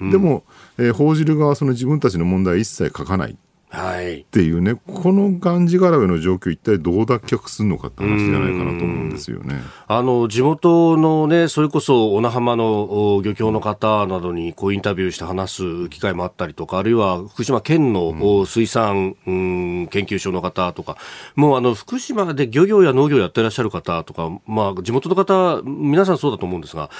[0.00, 0.42] でも、
[0.78, 3.32] えー報じる側はその自分たちの問題は一切書かない。
[3.32, 3.34] っ
[3.72, 4.24] はい。
[4.24, 9.62] ていうね、このがんじがらめの状況、一体どう脱却するのかって話じゃないかなと思うんですよね。
[9.88, 20.98] あの、地元のね、それこそ、小名浜のお漁協の方などに、こう、インタビューして話す機会もあったりとか、あるいは、福島県の、お水産、うん研究所の方とか、
[21.34, 26.90] もう、あの、福島で漁業や農業やってらっしゃる方とか、まあ、地元の方、皆さんそうだと思うんですが、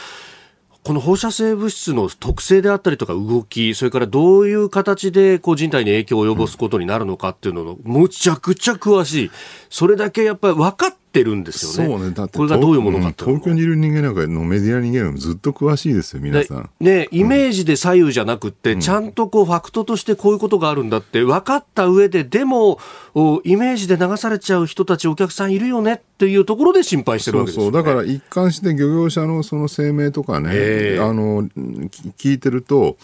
[0.84, 9.30] この放射性物質の特性であったりとか動き、それからどういう形でこう人体に影響を及ぼすことになるのかっていうのの、むちゃくちゃ詳しい。
[9.70, 11.88] それだけやっぱり分かってるんですよね。
[11.88, 16.70] そうね、だってこれがどういうものか東京にいる人間なんかのメディア人間よりもずっと詳しいですよ、皆さん。
[16.80, 22.78] ねね、イメージで左右じゃなくって、ちゃんとこうファクトとしてこういうことがあるんだって分かった上で、でも、
[23.14, 27.96] おイメージで流されちゃう人たち、お客さんいるよねっていうところで心配してるそうそう、わけですよ、ね。
[27.96, 31.48] だから一貫して漁業者のその声明とかね、ええあの
[32.16, 32.96] き聞いてると、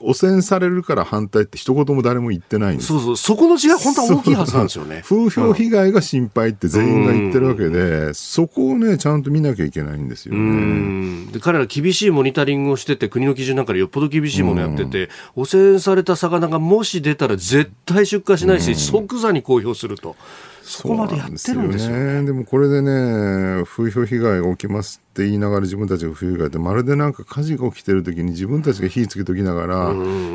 [0.00, 2.88] 汚染されるから反対って一言も誰も言ってないんです。
[2.88, 5.02] そうそう、そこの違い、本当は大きいはずなんですよね。
[5.04, 10.42] 風評被害が心配って全員が言ってるわけで、そこをね、ちゃんと見なきゃいけないんですようね。
[10.42, 11.32] ん。
[11.32, 20.14] で彼ら厳しいモニタリングをしてて、国の基準なんかでよっぽど厳しいものやってて、汚染された魚がもし出たら絶対出荷しないし、即座に公表すると。
[20.62, 21.96] そこまでやってるんですよ。
[21.96, 22.24] ね。
[22.24, 29.92] でもこれでね、風評被害が起きますって言いながら自分たちが風評被害ってまるでなんか火事が起きてる時に自分たちが火つけときながら、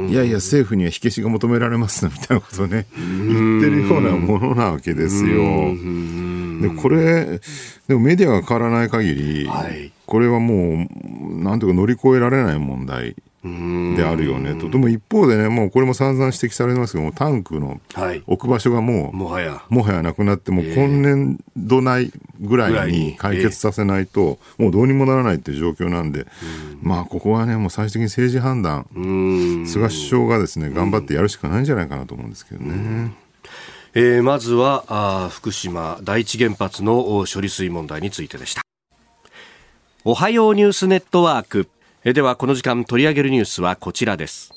[0.09, 5.37] いやいや政府には火消しが求められますみたいなことをね、言ってるようなものなわけですよ。
[6.61, 7.39] で、これ、
[7.87, 13.13] でもメディアが変わらない限り、はいこれはもう、なんというか乗り越えられない問題。
[13.43, 14.69] であるよねと。
[14.69, 18.23] でも一方でね、もうこれも散々指摘されてますけども、タンクのはい。
[18.25, 19.63] 置く場所がもう、もはや。
[19.69, 26.25] もはやなくなって、もう今年度内ぐらいに解決させないと、もうどうにもならないっていう状況なんで、
[26.81, 29.07] まあ、ここはね、もう最終的に政治判断、う
[29.63, 29.67] ん。
[29.67, 33.11] 菅首相がですね、頑張ってやるしかないんじゃないかなと思うんですけどね。
[33.93, 38.61] えーまずはあー福島第一原発のお処理水問題についてでした
[40.03, 44.53] おはようニュースネットワークえーではこの時間取り上げるニュースはこちらです。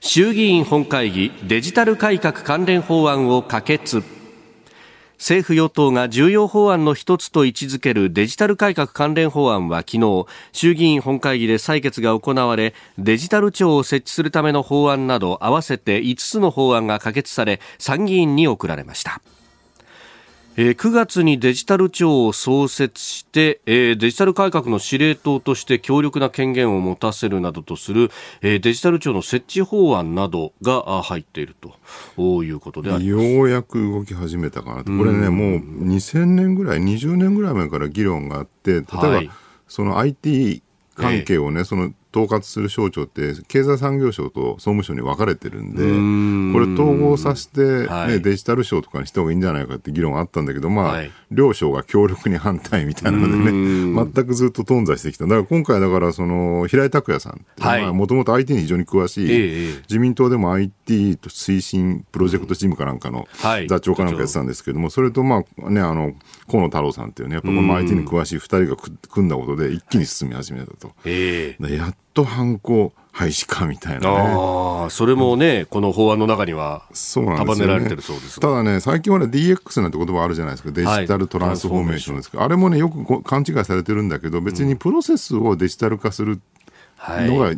[0.00, 4.02] 衆議院本会議デジタル改革関連法案を可決。
[5.16, 19.22] 政府与党が重要法案の一つと位置づけるデジタル改革関連法案は昨日衆議院本会議で採決が行われデジタル庁を設置するための法案など合わせて5つの法案が可決され参議院に送られました。
[20.56, 28.10] えー9月にデジタル庁を創設して、えーデジタル改革の司令塔として強力な権限を持たせるなどとする、
[28.42, 31.56] えーデジタル庁の設置法案などがあ入っている
[32.16, 33.26] ということであります。
[33.26, 34.92] ようやく動き始めたかなと。
[34.92, 39.30] これね、もう2000年ぐらい、20年ぐらい前から議論があって、例えば、はい
[39.68, 40.62] その IT
[40.94, 46.52] 関係をね、その統括する省庁って、経済産業省と総務省に分かれてるんで、ん。
[46.52, 48.20] これ統合させて、ねはい。
[48.20, 51.10] デジタル省とかにした方がいいんじゃないかって議論があったんだけど、まあ、はい。
[51.30, 55.24] 両省が強力に反対みたいなのでね、全くずっと頓挫してきた。
[55.24, 63.68] だから今回だから、その、平井拓也さんって、もともと IT に非常に詳しい、自民党でも IT と推進プロジェクトチームかなんかのはい。
[63.68, 66.12] 座長かなんかやってたんですけども、それとまあね、あの、
[66.50, 70.92] 河野太郎さんっていうね、やっぱこの IT に詳しい二人がく組んだことで一気に進み始めたと。
[71.04, 74.06] えやっと犯行廃止かみたいなね。
[74.08, 76.82] ああ、それもね、この法案の中には。
[77.14, 78.48] 束ねられてるそうですが。
[78.48, 80.70] ただね、最近はね、DX なんて言葉あるじゃないですか。
[80.72, 86.40] デジタルトランスフォーメーションですけど、あれもね、よくこ勘違いされてるんだけど、別にプロセスをデジタル化する
[87.06, 87.50] のが、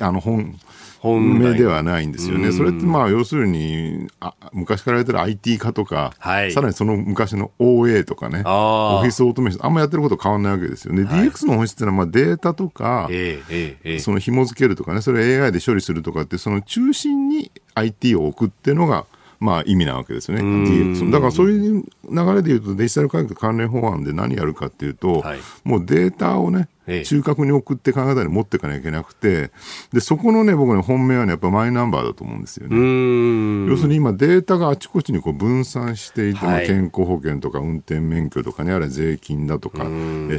[0.00, 0.58] あの本
[1.00, 2.52] 本命ではないんですよね。
[2.52, 11.04] それってまあ要するにあ昔からやってる IT 化とか、はい、さらにその昔の OA とかね、オフィスオートメーション、あんまやってること変わらないわけですよね。
[11.04, 19.06] はい、DX の本質っていうのはまあデータとか、えーえー、その紐付けるとかね、それ AI で処理するとかって、その中心に IT を置くっていうのが、
[19.40, 21.10] まあ、意味なわけですよね、DX。
[21.12, 26.68] だからそういう流れでいうと、デジタル改革関連法案で何やるかっていうと、はい、もうデータをね、
[27.04, 29.50] 中核に送って考え方に持っていかなきゃいけなくて、
[29.92, 33.68] で、そこのね、僕ね、本命はね、やっぱマイナンバーだと思うんですよね。
[33.70, 39.86] 要するに今データがあちこちにこう分散していて、はい、健康保険とか運転免許とかね、あれ税金だとか、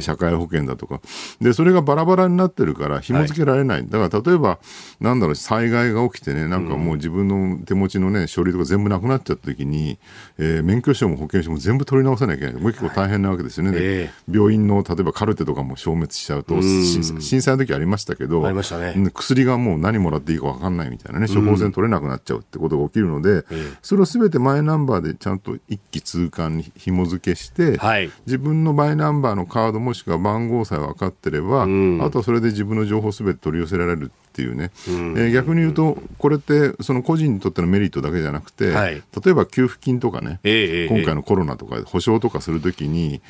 [0.00, 1.00] 社会保険だとか。
[1.40, 3.80] で、それがバラバラになってるから紐付けられない。
[3.80, 4.58] はい、だから例えば、
[5.00, 9.98] なんだろう、災害が起きてね、なんかもう自分の手持ちのね、書類とか全部なくなっちゃった時に、
[10.38, 12.62] えー、免許証も保険証も全部取り直さなきゃいけない。
[12.62, 13.70] もう結構大変なわけですよね。
[13.70, 23.44] はいえー、病院の例えばカルテとかも消滅しちゃうと、震災の時ありましたけど、ありましたね、薬がもう何もらっていいか分かんないみたいなね、処方箋取れなくなっちゃうってことが起きるので、
[23.82, 31.66] それをすべてマイナンバーでちゃんと一気通貫に紐付けして、はい、自分のマイナンバーのカードもしくは番号さえ分かってれば、あ
[32.10, 43.20] とはそれで自分の情報すべて取り寄せられるっていうね、えー、逆に言うと、これってその個人にとってのメリットだけじゃなくて、はい、例えば給付金とかね、えー、今回のコロナとか保証とかするときに、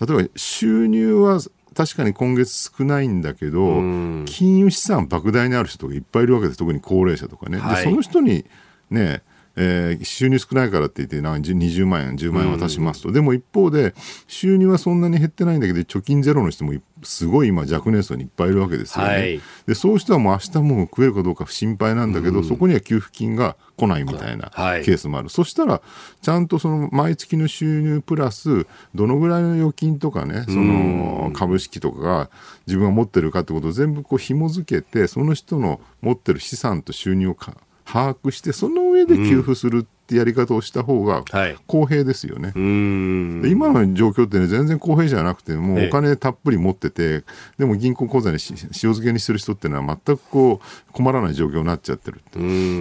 [0.00, 1.40] 例えば収入は
[1.78, 3.76] 確かに今月少ないんだけど、
[4.24, 7.58] 金融資産莫大にある人とかいっぱいいるわけです、特に高齢者とかね。
[7.58, 8.44] はい、でその人に
[8.90, 9.22] ね
[9.60, 13.92] えー、収入少ないからって言って、なんか20万円、10万円渡しますと、でも一方で、
[14.28, 19.10] 収入はそんなに減ってないんだけど、貯金ゼロの人もすごい今、若年層にいっぱいいるわけですよね。
[19.10, 25.82] はい、でそういう人はもう明日も食えるかどうか心配なんだけど、そこには給付金が来ないみたいなケースもある、はい、そしたら、
[26.22, 32.30] ちゃんとその毎月の収入プラス、どのぐらいの預金とかね、その株式とかが
[32.68, 37.56] 自分が持ってるかってことを全部こう紐付けて、その人の持ってる資産と収入をか
[37.90, 41.22] 把握して、その上で給付するってやり方をした方が
[41.66, 42.48] 公平ですよね。
[42.48, 47.24] はい、今の状況ってね、全然公平じゃなくて、もうお金たっぷり持ってて、
[47.58, 52.20] でも銀行口座に塩漬けにする人っていうのは全くこう困らない状況になっちゃってる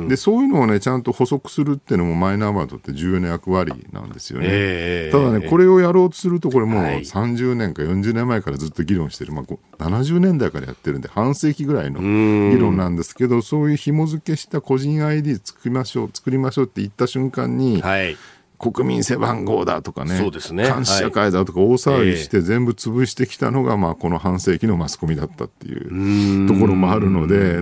[0.08, 4.46] で、そういうのをね、ちゃんと補足するっていうのもマイナンバーにとって重要な役割なんですよね。
[4.50, 18.16] えー、ただね、これをやろうとすると、これもう30年か40年前からずっと議論してる、まあ、70年代からやってるんで、半世紀ぐらいの議論なんですけど、そういう紐付けした個人 ID 作りましょう、作りましょうって言った瞬瞬間に、はい。
[18.58, 20.64] 国民背番号だとかね、そうですね。
[20.64, 27.62] 監視社会だとか大騒ぎして全部潰してきたのが、まあ、この半世紀のマスコミだったっていうところもあるので、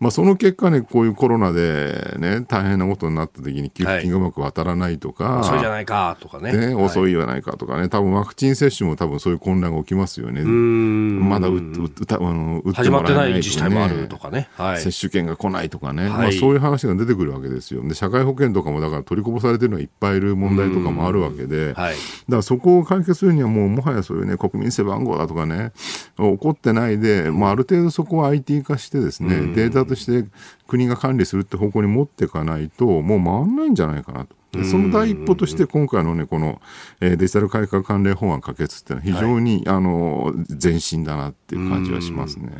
[0.00, 6.52] まあ、その結果ね、こういうコロナでね、大変なことになった時に給付金がうまく渡らないとか、はい、遅いじゃないかとかね。
[6.52, 10.42] ね遅いじゃないかとかね、多分ワクチン接種も多分そういう混乱が起きますよね。
[10.42, 17.86] まだ打あの打ってもらえない、ね、自治体もあるとかね、はい、接種券が来ないとかね、まあ、そういう話が出てくるわけですよ。
[17.86, 25.72] で社会保険とかもだから取りこぼされてるのはいっぱいいるる問題とかもあるわけで、はい、だからそこを解決するにはもうもはやそういうね国民背番号だとかね
[26.16, 30.28] 起こってないで、まあ、ある程度そこを IT 化してですね、データとして
[30.66, 34.34] 国が管理するって方向に持っていかないともう回んないんじゃないかなと。
[34.62, 36.60] その第一歩として今回のね、この、
[37.00, 40.32] えデジタル改革関連法案可決っていうのは非常に、はい、あの、
[40.62, 42.52] 前進だなっていう感じはしますね。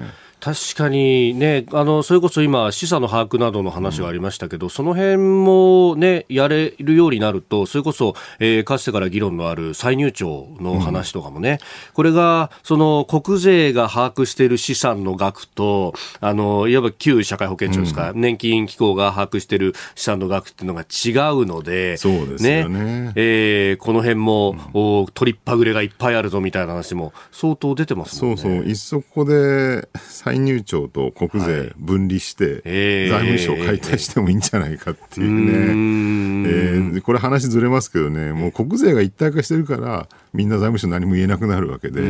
[0.45, 11.59] 確かにね、あの、それこそ今、資産の把握などの話がありましたけど、うん、その辺もね、やれるようになると、それこそ、えー、かつてから議論のある再入庁の話とかもね、うん、
[11.95, 22.85] これが、その、国税が把握している資産の額と、あの、いわば旧社会保険庁ですか、うん、年金機構が把握している資産の額っていうのが違うので、そうですよね。
[23.07, 28.43] ねえー、この辺も、うん、取りっぱぐれがいっぱいあるぞみたいな話も相当出てますもんね。
[28.43, 28.63] そうそう。
[28.69, 29.89] いっそここで、
[30.35, 32.63] 再入庁と国税分離して、
[33.09, 42.03] 財務省解体してもいいんじゃないかっていうね、えー、これ話ずれますけどね、もう国税が一体化してるから、みんな財務省何も言えなくなるわけで、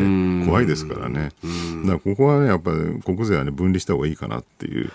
[0.46, 1.30] 怖いですからね。
[1.82, 4.90] だからここはね、やっぱり国税はね、分離した方がいいかなっていう。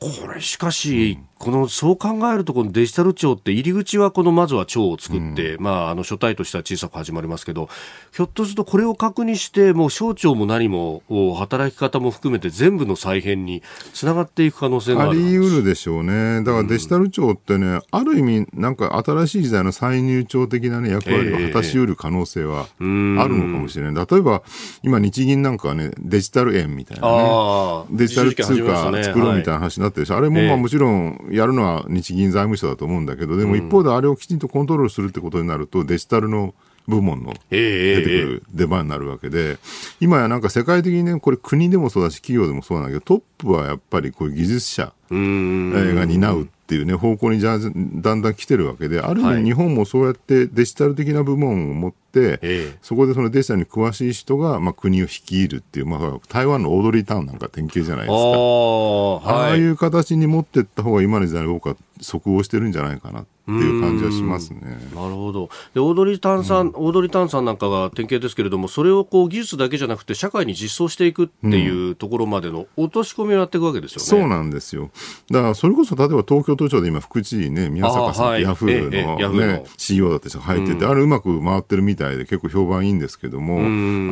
[0.00, 7.68] これしかし、このそう考えると、このデジタル庁って入り口はこのまずは庁を作って、うん、まあ、あの書体としては小さく始まりますけど、
[8.12, 11.02] ひょっとするとこれを確認して、もう省庁も何も
[11.36, 16.42] 働き方も含めて全部の再編につながっていく可能性があり得るでしょうね。
[16.42, 24.06] だからデジタル庁ってね、うん、ある意味、なんか新しい時代の再入庁的な、ね、役割を果たし得る可能性はあるのかもしれない。
[24.10, 24.42] 例えば、
[24.82, 36.54] 今日銀なんかはね、デジタル円みたいなね、デジタル通貨作ろうみたいな話になってるし、はい、あれもまあもちろんやるのは日銀財務省だと思うんだけど、でも一方であれをきちんとコントロールするってことになると、デジタルの
[36.86, 39.58] 部門の出てくる出番になるわけで、
[40.00, 47.68] 今やなんか世界的にね、これ国でもそうだし、企業でもそうなんだけど、トップはやっぱりこういう技術者が担うっていうね、方向にじゃだ
[48.14, 58.14] んだん来てるわけで、ある意味日本もそうやってデジタル的な部門を持って、そこでそのデジタルに詳しい人が、まあ、国を率いるっていう、まあ、台湾のオードリータウンなんか典型じゃないですか。
[58.14, 64.60] あ,、ああいう形に持っていった方が今の時代僕は即応してるんじゃないかなっていう感じはしますね。
[64.94, 65.50] なるほど。
[65.74, 74.04] で、オードリー・タンさん、うん、オードリー・タンさんなんかが典型ですけれども、それをこう技術だけじゃなくて社会に実装していくっていうところまでの落とし込みをやっていくわけですよね。
[74.04, 74.90] そうなんですよ。
[75.30, 83.58] だからそれこそ例えば東京都庁で今福知事ね、宮坂さん、はい、ヤフーのね、の CEO だった人が入ってて、うん、あれうまく回ってるみたいで結構評判いいんですけども、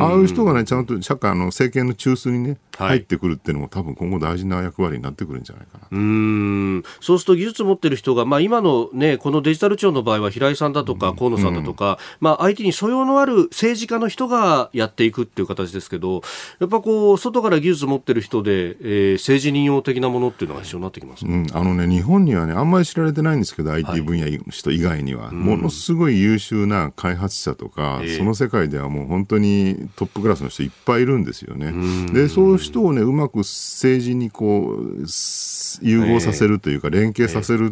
[0.02, 5.86] ああいう人がね、ちゃんと社会の政権の中枢にね、入ってくるっていうのも多分今後大事な役割になってくるんじゃないかな。
[5.90, 6.82] うん。
[7.00, 16.22] そうすると技術持ってる人が、まあ今のね、このデジタル庁の場合は平井さんだとか河野さんだとか、うん、まあ相手に素養のある政治家の人がやっていくっていう形ですけど、
[16.60, 31.72] やっぱこう、外から技術持ってる人で、えー、政治任用的なものっていうのが必要になってきます、ね、うん、あのね、日本にはね、あんまり知られてないんですけど、IT 分野の人以外には、はい、ものすごい優秀な開発者とか、うん、その世界ではもう本当にトップクラスの人いっぱいいるんですよね。
[32.12, 35.06] で、そういう人をね、うまく政治にこう、
[35.82, 37.71] 融合させるというか、連携させる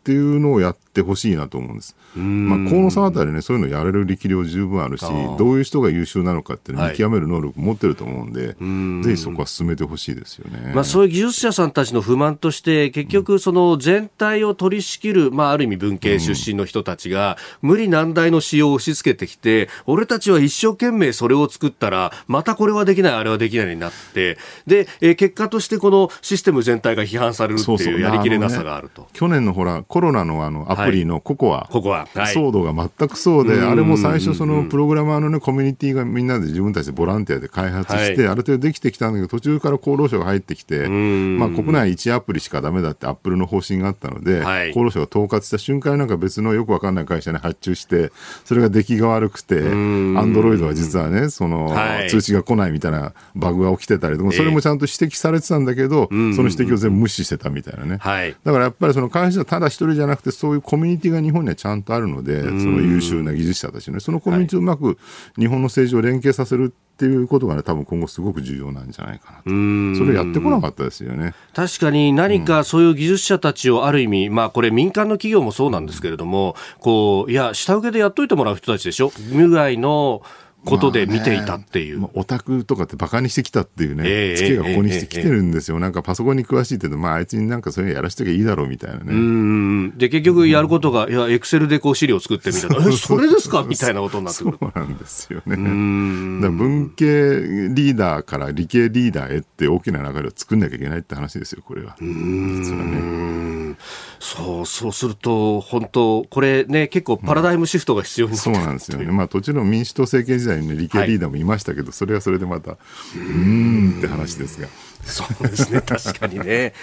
[0.00, 1.94] っていうのをやってほしいなと思うんです。
[2.16, 5.04] まあ、河野さんあたりね、そういうのやれる力量十分あるし、
[5.38, 10.72] どういう人が優秀なのかって見極める能力持ってると思うんで、はい、ぜひそこは進めてほしいですよね。
[10.74, 29.02] まあ、そういう技術者さんたちの不満として、結局、その全体を取り仕切る、まあ、ある意味文系出身の人たちが、無理難題の使用を押し付けてきて、俺たちは一生懸命それを作ったら、またこれはできない、あれはできないになって、で、え結果としてこのシステム全体が批判されるっていうやりきれなさがあると。
[29.02, 48.12] そうそうね、去年のほら、コロナのあのアプリのココア、ココア、騒動が全くそうで、あれも最初、そのプログラマーの、ね、コミュニティがみんなで自分たちでボランティアで開発して、ある程度できてきたんだけど、途中から厚労省が入ってきて、まあ、国内1アプリしかだめだってアップルの方針があったので、厚労省が統括した瞬間なんか別のよくわかんない会社に発注して、
[48.44, 51.74] それが出来が悪くて、アンドロイドは実はね、その、
[52.08, 57.98] 通知が来ないみたいなバグが起きてたりとか、それもちゃんと指摘されてたんだけど、その指摘を全部無視してたみたいなね。
[58.44, 64.98] だからやっぱりその会社ただ一人じゃなくて、そういうコミュニティが日本にはちゃんとあるので、その優秀な技術者たちね、そのコミュニティをうまく
[65.38, 69.44] 日本の政治を連携させるっていうことがね、多分今後すごく重要なんじゃないかなと。
[69.44, 71.32] それやってこなかったですよね。
[71.54, 80.20] 確かに何かそういう技術者たちをある意味、うん、まあこれ民間の企業もそうなんですけれども、こう、いや、下請けでやっといてもらう人たちでしょ無害の、
[80.64, 81.98] ことで見ていたっていう。
[82.00, 85.76] まあね、オタクとかってバカにしてきたっていうね、えー、ツケがここにしてきてるんですよ。
[85.76, 89.04] えー、なんかパソコンに詳しいって言うと、まああいつになんかそういうのやらしときゃいいだろうみたいなね。
[89.08, 89.98] うん。
[89.98, 93.62] で、結局やることが、いや、エクセルでこう資料を作ってみたら、え、それですか？
[93.62, 94.58] みたいなことになってくる。
[94.60, 95.56] そうなんですよね。
[95.56, 101.96] だ文系リーダーから理系リーダーへって大きな流れを作んなきゃいけないって話ですよ、これは。
[102.00, 103.76] 実はね。
[104.18, 109.04] そう、そうすると、本当これね、結構パラダイムシフトが必要になってくる、うん、そうなんですよね。
[109.06, 114.68] まあ、途中の民主党政権時代にね、理系リーダーもいましたけど、はい、それはそれでまた、うーんって話ですが。
[115.04, 116.44] そうですね、 確かにね。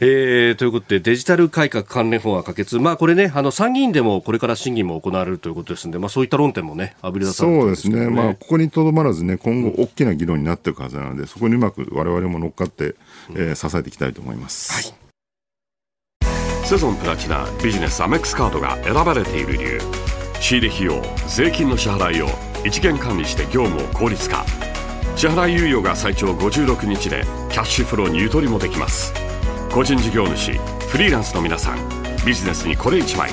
[0.00, 12.94] えー、ということで、デジタル改革関連法案可決、まあ、これね、あの参議院でもこれから審議も行われるということですので、まあ、そういった論点もね、あぶり出されて、ね、そうですね、まあ、ここにとどまらずね、今後、大きな議論になっていくはずなので、そこにうまくわれわれも乗っかって、
[13.34, 14.72] えー、支えていきたいと思います。
[14.72, 14.94] はい。
[16.64, 20.07] セゾンプラチナビジネスアメックスカードが選ばれている理由
[20.40, 22.28] 仕入れ費用税金の支払いを
[22.64, 24.44] 一元管理して業務を効率化。
[25.16, 29.12] 支払い猶予が最長56日でキャッシュフローにゆとりもできます。
[29.72, 30.52] 個人事業主
[30.88, 31.78] フリーランスの皆さん
[32.24, 33.30] ビジネスにこれ1枚。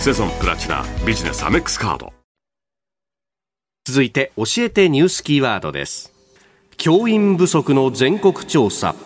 [0.00, 2.12] セゾンプラチナビジネスアメックスカード。
[3.84, 6.12] 続いて教えてニュースキーワードです。
[6.76, 8.96] 教員不足の全国調査。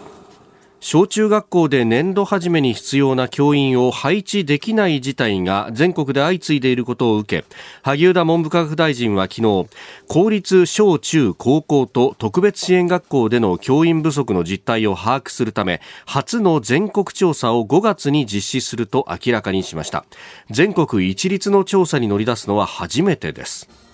[0.89, 7.49] 小中学校で年度初めに必要な教員を配置できない事態が全国で相次いでいることを受け
[7.82, 9.66] 萩生田文部科学大臣は昨日
[10.07, 20.05] 公立小中高校と特別支援学校での教員不足の実態を把握するため初の全国調査を5月に実施すると明らかにしました。
[20.53, 23.86] 全国一律の調査に乗り出すのは初めてです。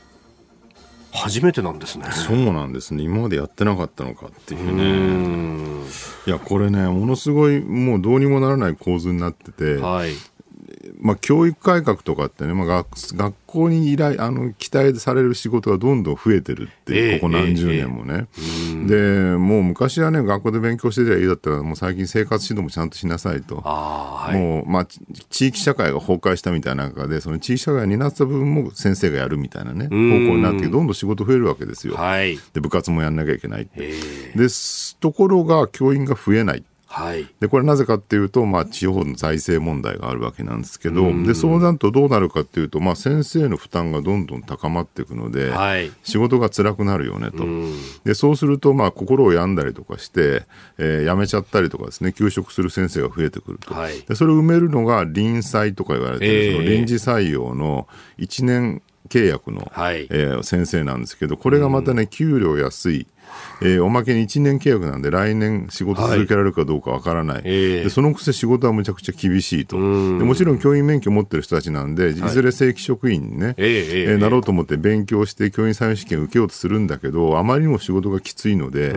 [1.12, 2.06] 初めてなんですね。
[2.10, 3.02] そうなんですね。
[3.02, 5.82] 今までやってなかったのかっていうね。
[6.26, 10.12] いやこれねものすごいもうどうにもならない構図になってて、はい、
[11.01, 18.26] まあ、教育改革とかってね、まあ、学学校に依頼あの期待される仕事がどんどん増えてるっていう、ここ何十年もね、
[18.87, 24.87] でもう昔はね、学校で勉強してりゃいいだったら、もう最近、生活指導もちゃんとしなさいと、はいもう、まあ、
[25.30, 29.97] 地域社会が崩壊したみたいな中で、その地域社会になった部分も先生がやるみたいなね、方向
[30.37, 31.95] になって、どんどん仕事増えるわけですよ。
[31.95, 32.39] はい。
[32.53, 33.70] で部活もやんなきゃいけないって。
[33.76, 36.64] えーですところが教員が増えない。
[36.93, 37.26] はい。
[37.40, 45.90] でこれなぜかっていうと、まあ、地方の財政問題があるわけなんですけど、でそうなるとどうなるかっていうと、まあ、先生の負担がどんどん高まっていくので、はい。
[46.03, 47.45] 仕事が辛くなるよねと。
[48.05, 50.43] でそうすると、まあ、心を病んだりとかして、
[50.76, 53.74] えー辞めちゃったりとかですね、休職する先生が増えてくると。
[53.74, 57.88] はいでそれを埋めるのが臨採とか言われてる、ええその臨時採用の
[58.18, 63.07] 1年契約の、はいえー先生なんですけど、これがまたね、給料安い。
[63.64, 67.84] えーおまけに1年契約なんで来年仕事続けられるかどうかわからない、ええ。
[67.84, 69.76] でそのくせ仕事はむちゃくちゃ厳しいと。
[69.76, 72.14] でもちろん教員免許持ってる人たちなんでい。
[72.14, 78.92] ずれ正規職員にね、えええええーなろうと思って勉強して教員採用試験受けようとするんだけどあまりにも仕事がきついので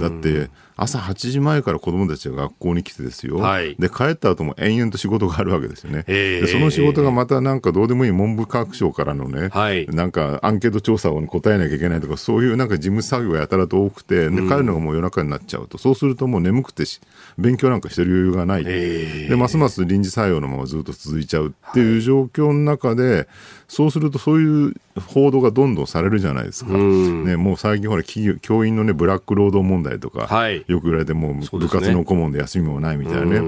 [0.00, 0.48] だって
[0.82, 3.76] 朝8時前から子どもたちが学校に来てですよ、はい。
[3.78, 6.40] で帰った後も延々と仕事があるわけですよね、ええ。
[6.40, 9.86] でその仕事がまたなんかどうでもいい文部科学省からのね、はい。
[9.88, 15.76] なんかアンケート調査を答えなきゃいけないとかそういうなんか事務作業がやたらと多くてで帰るのがもう夜中になっちゃうと。
[15.76, 17.00] そうするともう眠くてし
[17.36, 23.28] 勉強なんかしてる余裕がない、えでますます臨時採用のままずっと続いちゃうっていう状況の中で、
[23.70, 24.74] そうするとそういう
[25.06, 30.64] 報道がどんどんされるじゃないですか、ね、もう最近ほら企業教員のねブラック労働問題とか、はい。
[30.66, 33.40] よく言われてもう部活の顧問で休みもないみたいなね、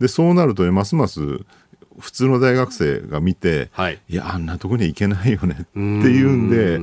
[0.00, 1.20] でそうなるとねますます
[1.98, 3.98] 普通の大学生が見て、はい。
[4.08, 6.74] いやあんなとこに行けないよねっていうんで、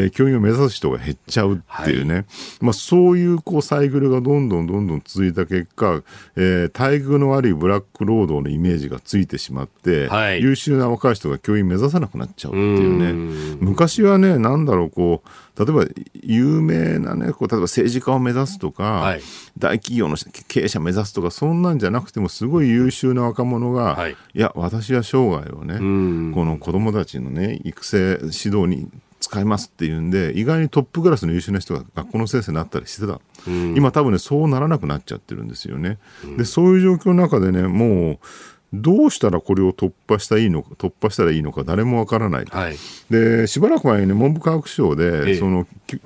[0.00, 2.26] えー教員を目指す人が減っちゃうっていうね、
[2.60, 6.02] まあ、そういうこうサイクルがどんどんどんどん続いた結果、
[6.36, 10.42] えー待遇の悪いブラック労働のイメージがついてしまって、はい。
[10.42, 13.56] 優秀な若い人が教員目指さなくなっちゃうっていうね。
[13.60, 15.84] 昔はねなんだろうこう例えば
[16.22, 19.20] 有名なねこう例えば政治家を目指すとか、はい。
[19.58, 24.12] 大企業の経営者目指すとかそんなんじゃなくてもすごい優秀な若者が、はい。
[24.12, 25.74] いや私は生涯をね
[26.32, 28.88] この子供たちのね育成指導に
[29.20, 35.98] 使いますっていうんで意外にトップクラスの優秀な人が学校の先生になったりしてた、今多分ねそうならなくなっちゃってるんですよね、
[36.36, 38.18] でそういう状況の中でねもう
[38.72, 42.76] どうしたらこれを突破したらいいのか突破したらいいのか誰もわからない、はい。
[43.10, 46.00] でしばらく前にね文部科学省で、ええそのき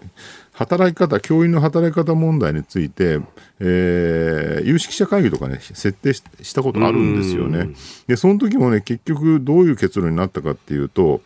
[0.53, 3.21] 働き方教員の働き方問題について、
[3.59, 7.71] えー有識者会議とかね設定ししたことあるんですよね。
[8.07, 11.21] でその時もね結局どういう結論になったかっていうと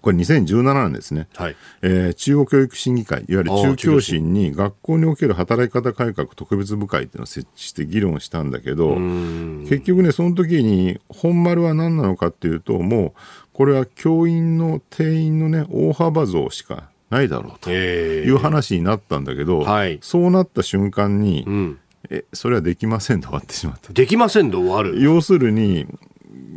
[0.00, 1.56] これ2017年ですね、はい。
[1.82, 13.12] えー中国教育審議会いわゆる中教審に学校における働き方改革特別部会っていうのを設置して議論したんだけど結局ねその時に本丸は何なのかっていうともう
[13.52, 21.78] これは教員の定員のね大幅増しかないだろうとえいう話になったんだけど、はいそうなった瞬間に、ん
[22.10, 23.92] えそれはできませんと終わってしまった。
[23.92, 25.00] できませんで終わる。
[25.02, 25.86] 要するに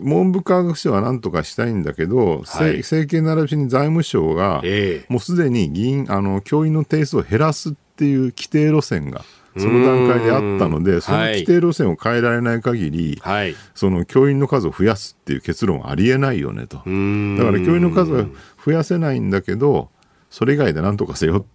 [0.01, 2.77] 文部科学省は何とかしたいんだけど、せはい。
[2.77, 5.13] 政権並びしに財務省が、ええ。
[5.13, 9.23] もうすでに議員あの教員の定数を減らすっていう規定路線が
[9.57, 13.55] その段階であったのでその規定路線を変えられない限り、はい。
[13.75, 16.77] その教員の数を増やすっていう結論はありえないよねと。
[16.77, 17.37] だん。
[17.37, 18.25] から教員の数は
[18.65, 19.89] 増やせないんだけど
[20.29, 21.45] それ以外で何とかせよ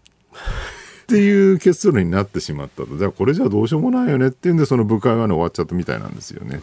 [1.06, 2.98] っていう結論になってしまったと。
[2.98, 6.58] じゃあこれじゃどうしようもないよねっていうんでその部会はね終わっちゃったみたいなんですよね。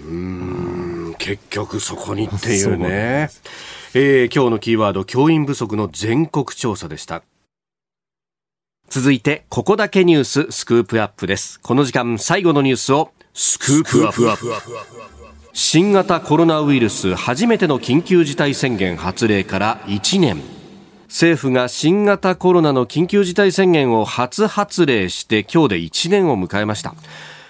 [1.17, 3.29] 結局そこにっていうね。
[3.93, 7.23] えー今日のキーワード、教員不足の全国調査でした。
[8.89, 11.61] 続いて、ここだけニューススクープアップです。
[11.61, 14.47] この時間、最後のニュースをスクープアップ。
[15.53, 20.62] 新型コロナウイルス初めての緊急事態宣言発令から1年。
[21.13, 26.95] 政府が新型コロナの緊急事態宣言を初発令して今日で1年を迎えました。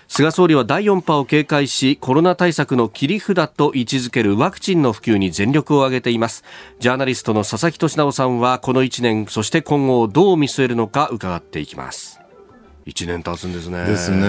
[0.10, 6.44] 菅総理は第4波を警戒しコロナ対策の切り札と位置づけるワクチンの普及に全力を挙げています
[6.80, 12.23] ジャーナリストの佐々木俊直さんはこの1年そして今後をどう見据えるのか伺っていきます
[12.86, 13.86] 1年経つんですね。
[13.86, 14.20] ですね。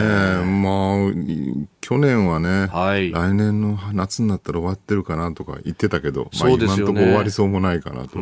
[0.45, 3.11] まあ、い去年はね、はい。
[3.11, 8.19] 来年の夏になったら終わってるかなとか言ってたけど、まあ、今のところ終わりそうもないかなと。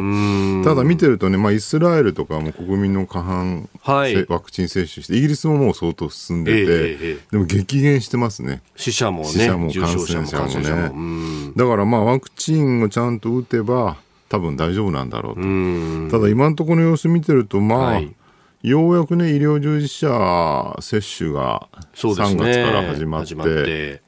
[0.64, 4.14] ただ見てるとね、まあ、イスラエルとかも国民の過半、はい。
[4.14, 8.62] せワクチン接種して、イギリスももう相当進んでて、ええええでも激減してますね。
[8.74, 11.52] 死者もね死者も感染者もね。
[11.56, 13.96] だからまあワクチンをちゃんと打てば
[14.28, 16.18] 多分大丈夫なんだろうと。
[16.18, 18.14] ただ今のところの様子見てるとまあ、はい
[18.62, 22.52] ようやくね医療従事者接種が3そうですね。
[22.52, 24.02] 月から始まって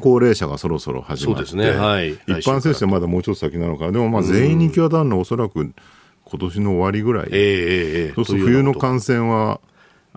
[0.00, 1.70] 高齢者がそろそろ始まって、ね。
[1.70, 2.12] はい。
[2.12, 5.72] 一般接種はまだもうちょっと先なのかな、でもまあ全員に行き渡るのはおそらく
[6.24, 8.12] 今年の終わりぐらい、ええええええ。
[8.14, 8.46] そうすると。
[8.46, 9.60] 冬の感染は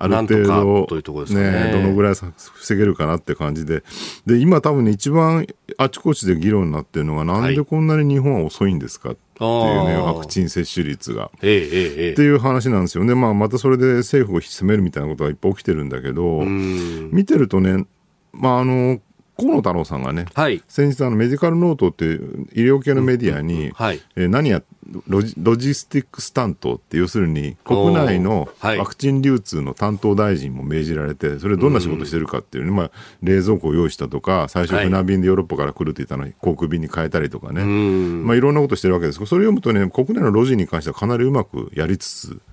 [0.04, 0.48] ある程度
[0.84, 1.72] かというところですかね。
[1.72, 3.84] どのぐらいさ防げるかなって感じで、
[4.26, 5.46] で今、多分ね、一番
[5.78, 11.32] あちこちで議論になってるのが、なんでこんなに日本は遅いんですかっていうね、ワクチン接種率が。
[11.36, 13.04] っていう話なんですよ。
[13.04, 17.86] ね、まあ、またそれで政府を責めるみたいなことがいっぱい起きてるんだけど、見てるとね、
[18.34, 19.00] まあ、あの
[19.42, 20.62] 河野太郎さんがね、はい。
[20.68, 24.02] 先日あのメディカルノートっていう医療系のメディアに、はい。
[24.16, 24.64] えー何や
[25.08, 34.86] ロジロジスティックス担当って要するに国内のワクチン流通の担当大臣も命じられてそれどんな仕事してるかっていうね、まあ、冷蔵庫を用意したとか最初はい。
[34.90, 39.20] 船便でヨーロッパから来るって言ったのに航空便に変えたりとかね、まあ、いろんなことしてるわけです。
[39.20, 42.51] けどそれを読むとね国内のロジに関してはかなりうまくやりつつええ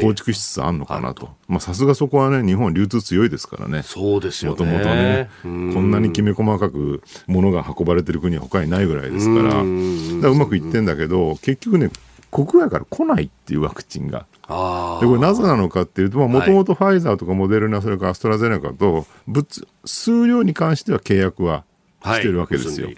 [0.00, 3.82] 構築しつつあるのかなと、まあさすがそこはね日本流通強いですからね。
[3.82, 4.64] そうですよね。
[4.64, 11.90] もともとね、こんなにきめ細かく物が運ばれてる国は他にないぐらいですから、だからうまくいってんだけど、結局ね、
[12.30, 14.26] 国外から来ないっていうワクチンが。
[14.46, 21.64] あでこれなぜなのかっていうと、もともとファイザーとかモデルナ、それからアストラゼネカと、物数量に関しては契約は
[22.02, 22.88] あしてるわけですよ。
[22.88, 22.96] はい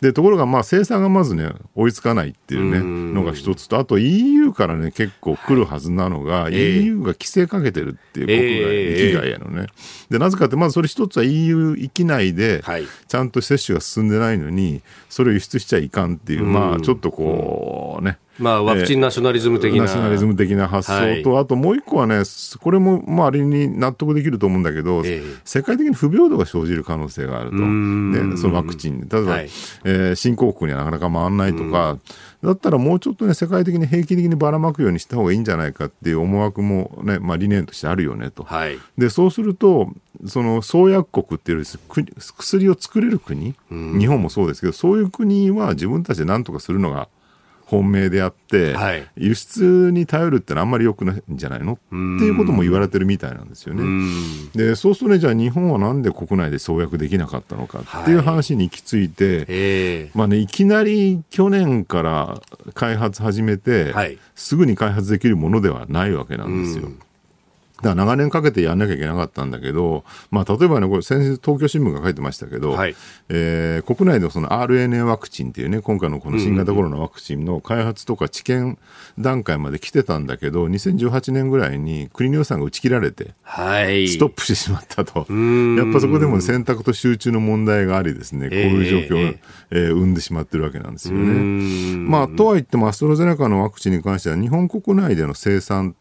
[0.00, 9.08] でところが、まあ、生産がまずね、追いつかないっていうね、のが一つと、あと EU からね、結構来るはずなのが、ええ EU が規制かけてるっていう、国外、ええ。
[9.08, 9.68] 域外へのね。
[10.10, 22.22] で、なぜかって、まずそれ一つは EU 域内ではい、ちゃんと接種が進んでないのに、それを輸出しちゃいかんっていう、まあ、ちょっとこうね、まあワクチンナショナリズム的な、ナショナリズム的な発想と、あともう一個はね、
[22.60, 25.36] これもまああれに納得できると思うんだけど、ええ。
[25.44, 29.48] 世界的に不平等が生じる可能性があると、ね、そのワクチン、例えば、はい。
[29.84, 31.98] えー新興国にはなかなか回らないとか、
[32.42, 38.44] だったらもうちょっとね、世界的に平気的にばらまくようにした方がいいんじゃないかっていう思惑もね、まあ、理念としてあるよねと。
[38.44, 38.78] はい。
[38.98, 39.90] でそうすると、
[40.26, 47.08] その創薬国っていうより国薬を作れる国、日本もそうですけど、そういう国は自分たちで何とかするのが
[47.66, 49.06] 本命であって、はい。
[49.16, 51.72] 輸出に頼るってのはあんまり良くないんじゃないの？
[51.72, 53.82] っていうことも言われてるみたいなんですよね。
[54.54, 60.10] でそうするとね、じゃあ日本はなんで国内で創薬できなかったのかっていう話に行き着いて、ええ。
[60.14, 62.40] まあね、いきなり去年から
[62.74, 64.16] 開発始めて、はい。
[64.36, 66.88] すぐに開発できるものではないわけなんですよ。
[67.76, 72.96] だから長年かけてやんなきゃいけなかったんだけど、まあ、例えばね、これ先日東京新聞が書いてましたけど、はい。
[73.28, 78.78] えー国内でその RNA ワクチンっていうね、今回のこの新型コロナワクチンの開発とか治験
[79.18, 84.08] 段階まで来てたんだけど、2018年ぐらいに国の予算が打ち切られて、はい。
[84.08, 85.20] ストップしてしまったと。
[85.20, 89.76] やっぱそこでも選択と集中の問題がありですね、こういう状況を、ええ。
[89.76, 91.96] ー生んでしまってるわけなんですよね。
[91.96, 95.94] まあ、とは言っても、アストラゼネカのワクチンに関しては、日本国内での生産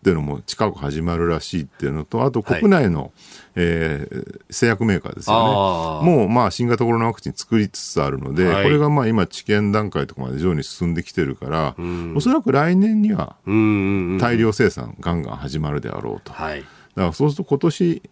[0.00, 3.12] っていうのも近く始まるらしいっていうのと、あと国内の、
[3.54, 6.06] えー製薬メーカーですよね。
[6.06, 8.64] もうまあ新型コロナワクチン作りつつあるので、はい。
[8.64, 11.76] これがまあ今治験段階とかまで徐々に進んできてるから、
[12.16, 16.32] おそらく来年には大量生産ガンガン始まるであろうと。
[16.32, 18.02] だかはいらそうすると今年、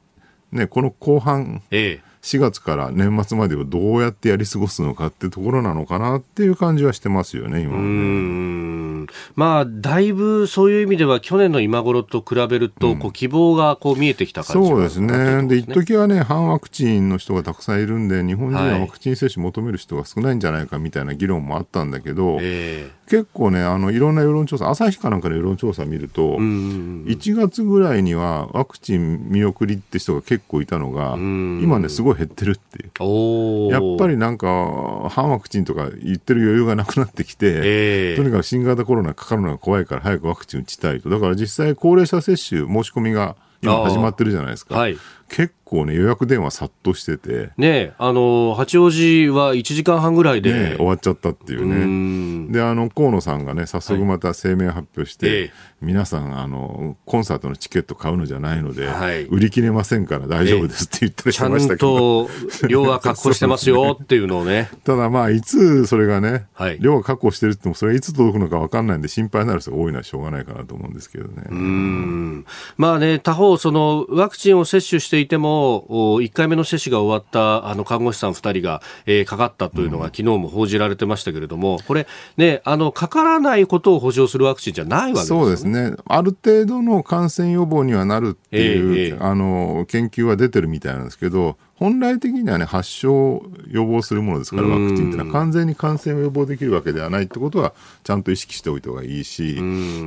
[0.52, 15.46] ね、この後半、ええ4月から年末までをどうやってやり過ごすのかっていうところなのかなっていう感じはしてますよね、今まあ、だいぶそういう意味では、去年の今頃と比べると、こう希望がこう見えてきた感じがそうですね。
[15.48, 18.80] で、一ね時はね、反ワクチンの人がたくさんいるんで、日本人ははい。
[18.80, 33.72] ワクチン接種求める人が少ないんじゃないかみたいな議論もあったんだけど、え結構ね、あの、いろんな世論調査、朝日かなんかの世論調査見ると、えうん1月ぐらいにはワクチン見送りって人が結構いたのが、ん今ね、すごい減ってるっていう。
[33.72, 41.08] やっぱりなんか、反ワクチンとか言ってる余裕がなくなってきて、ええとにかく新型コロナかかるのが怖いから早くワクチン打ちたいと。
[41.08, 44.76] だから実際高齢者接種申し込みが今始まってるじゃないですか。
[44.76, 44.98] はい
[45.28, 51.84] 結構ね、予約電話殺到してて、ねえ、あの、八王子は1時間半ぐらいで、ね、終わっちゃったっていううね。
[51.84, 52.52] ん。
[52.52, 55.52] で、あの、河野さんがね、早速また声明発表して、ええ。
[55.80, 59.24] 皆さん、あの、コンサートのチケット買うのじゃないので、はい。
[59.24, 64.70] 売り切れませんから大丈夫ですって言ったりしましたんけど、と量は確保してますよっていうのをね。
[64.84, 66.78] ただまあ、いつそれがね、はい。
[66.80, 71.44] 量が確保してるって言っても、それがいつ届くのか分かんないんで、心配になる人が多いのはしょうがないかなと思うんですけどね。
[71.48, 72.44] うん。
[72.76, 82.06] まあね、他方、そのワクチンを接種していても、お1回目の接種が終わったあの看護師さん2人が、えーかかったというのが、昨日も報じられてましたけれども、これ、
[82.36, 89.16] ね、あのかからないことを保証するワクチンじゃないわけですよそうですね、ある程度の感染予防にはなるっていう、ええええ。
[89.20, 97.72] あの研究は出てるみたいなんですけど、本来的にはね、発症を予防するものですから、ワクチンっていうのは完全に感染を予防できるわけではないってことは、
[98.02, 99.56] ちゃんと意識しておいた方がいいし、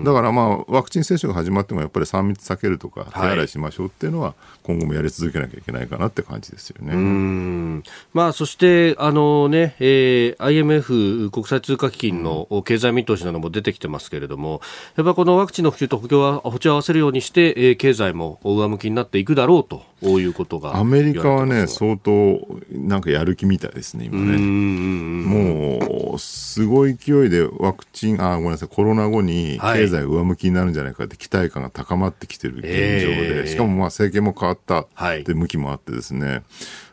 [0.03, 7.83] だからまあ、ワクチン接種が始まっても、やっぱり3密避けるとか、手洗いしましょうっていうのは、今後もやり続けなきゃいけないかなって感じですよね。
[8.13, 14.61] まあ、そして、あのね、えー、IMF 国際通貨基金の経済見通しなども出てきてますけれども、
[14.97, 22.39] やっぱこのワクチンの普及と補強は補調を合わせるようにして、えー、経済も上向きになっていくだろうということがアメリカはね、相当
[22.71, 24.37] なんかやる気みたいですね、今ね。
[24.37, 34.87] もう、すごい勢いでワクチン、あ、ごめんなさい、コロナ後に経済上向きになるんじゃないかって期待感が高まってきてる現状で、しかもまあ政権も変わったっ
[35.23, 36.43] て向きもあってですね、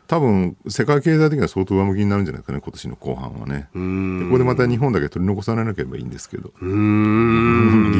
[0.09, 3.69] 多分、世界経済的には相当上向きになるんじゃないかね、今年の後半はね。
[3.75, 6.51] でここでまた日本だけ取り残されなければいいんですけど。
[6.59, 6.67] リ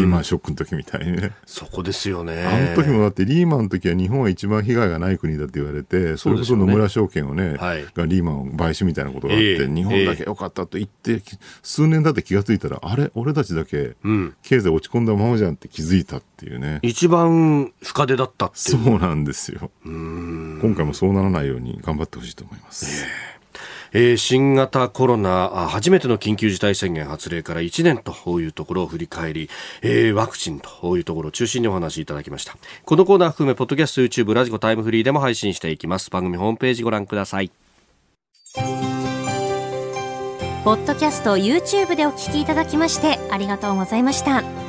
[0.10, 1.32] ーマンショックの時みたいにね。
[1.46, 2.44] そこですよね。
[2.44, 11.22] あの時もだってリーマンの時は日本は一番被害がない国だって言われて、それこそ野村証券をね、はい、がリーマンを買収みたいなことがあって、えー、日本だけ良かったと言って、
[11.62, 13.96] 数年経って気がついたら、あれ俺たちだけ
[14.44, 16.80] 経済落ち込んだままじゃんって気づいたっていうね。
[16.82, 19.72] 一番深手だったってそうなんですよ。
[19.84, 23.06] 今回もそうならないように頑張ってほしいと思います。
[23.06, 23.39] えー、
[24.18, 29.50] 新型コロナ初めての緊急事態宣言発令から1年というところを振り返り、
[29.82, 32.58] えー、ワクチンというところを中心にお話しいただきました。
[32.86, 36.10] このコーナー含めポッドキャスト YouTube ラジコタイムフリーでも配信していきます。
[36.10, 37.52] 番組ホームページご覧ください。
[40.64, 44.69] ポッドキャスト YouTube でお聞きいただきましてありがとうございました。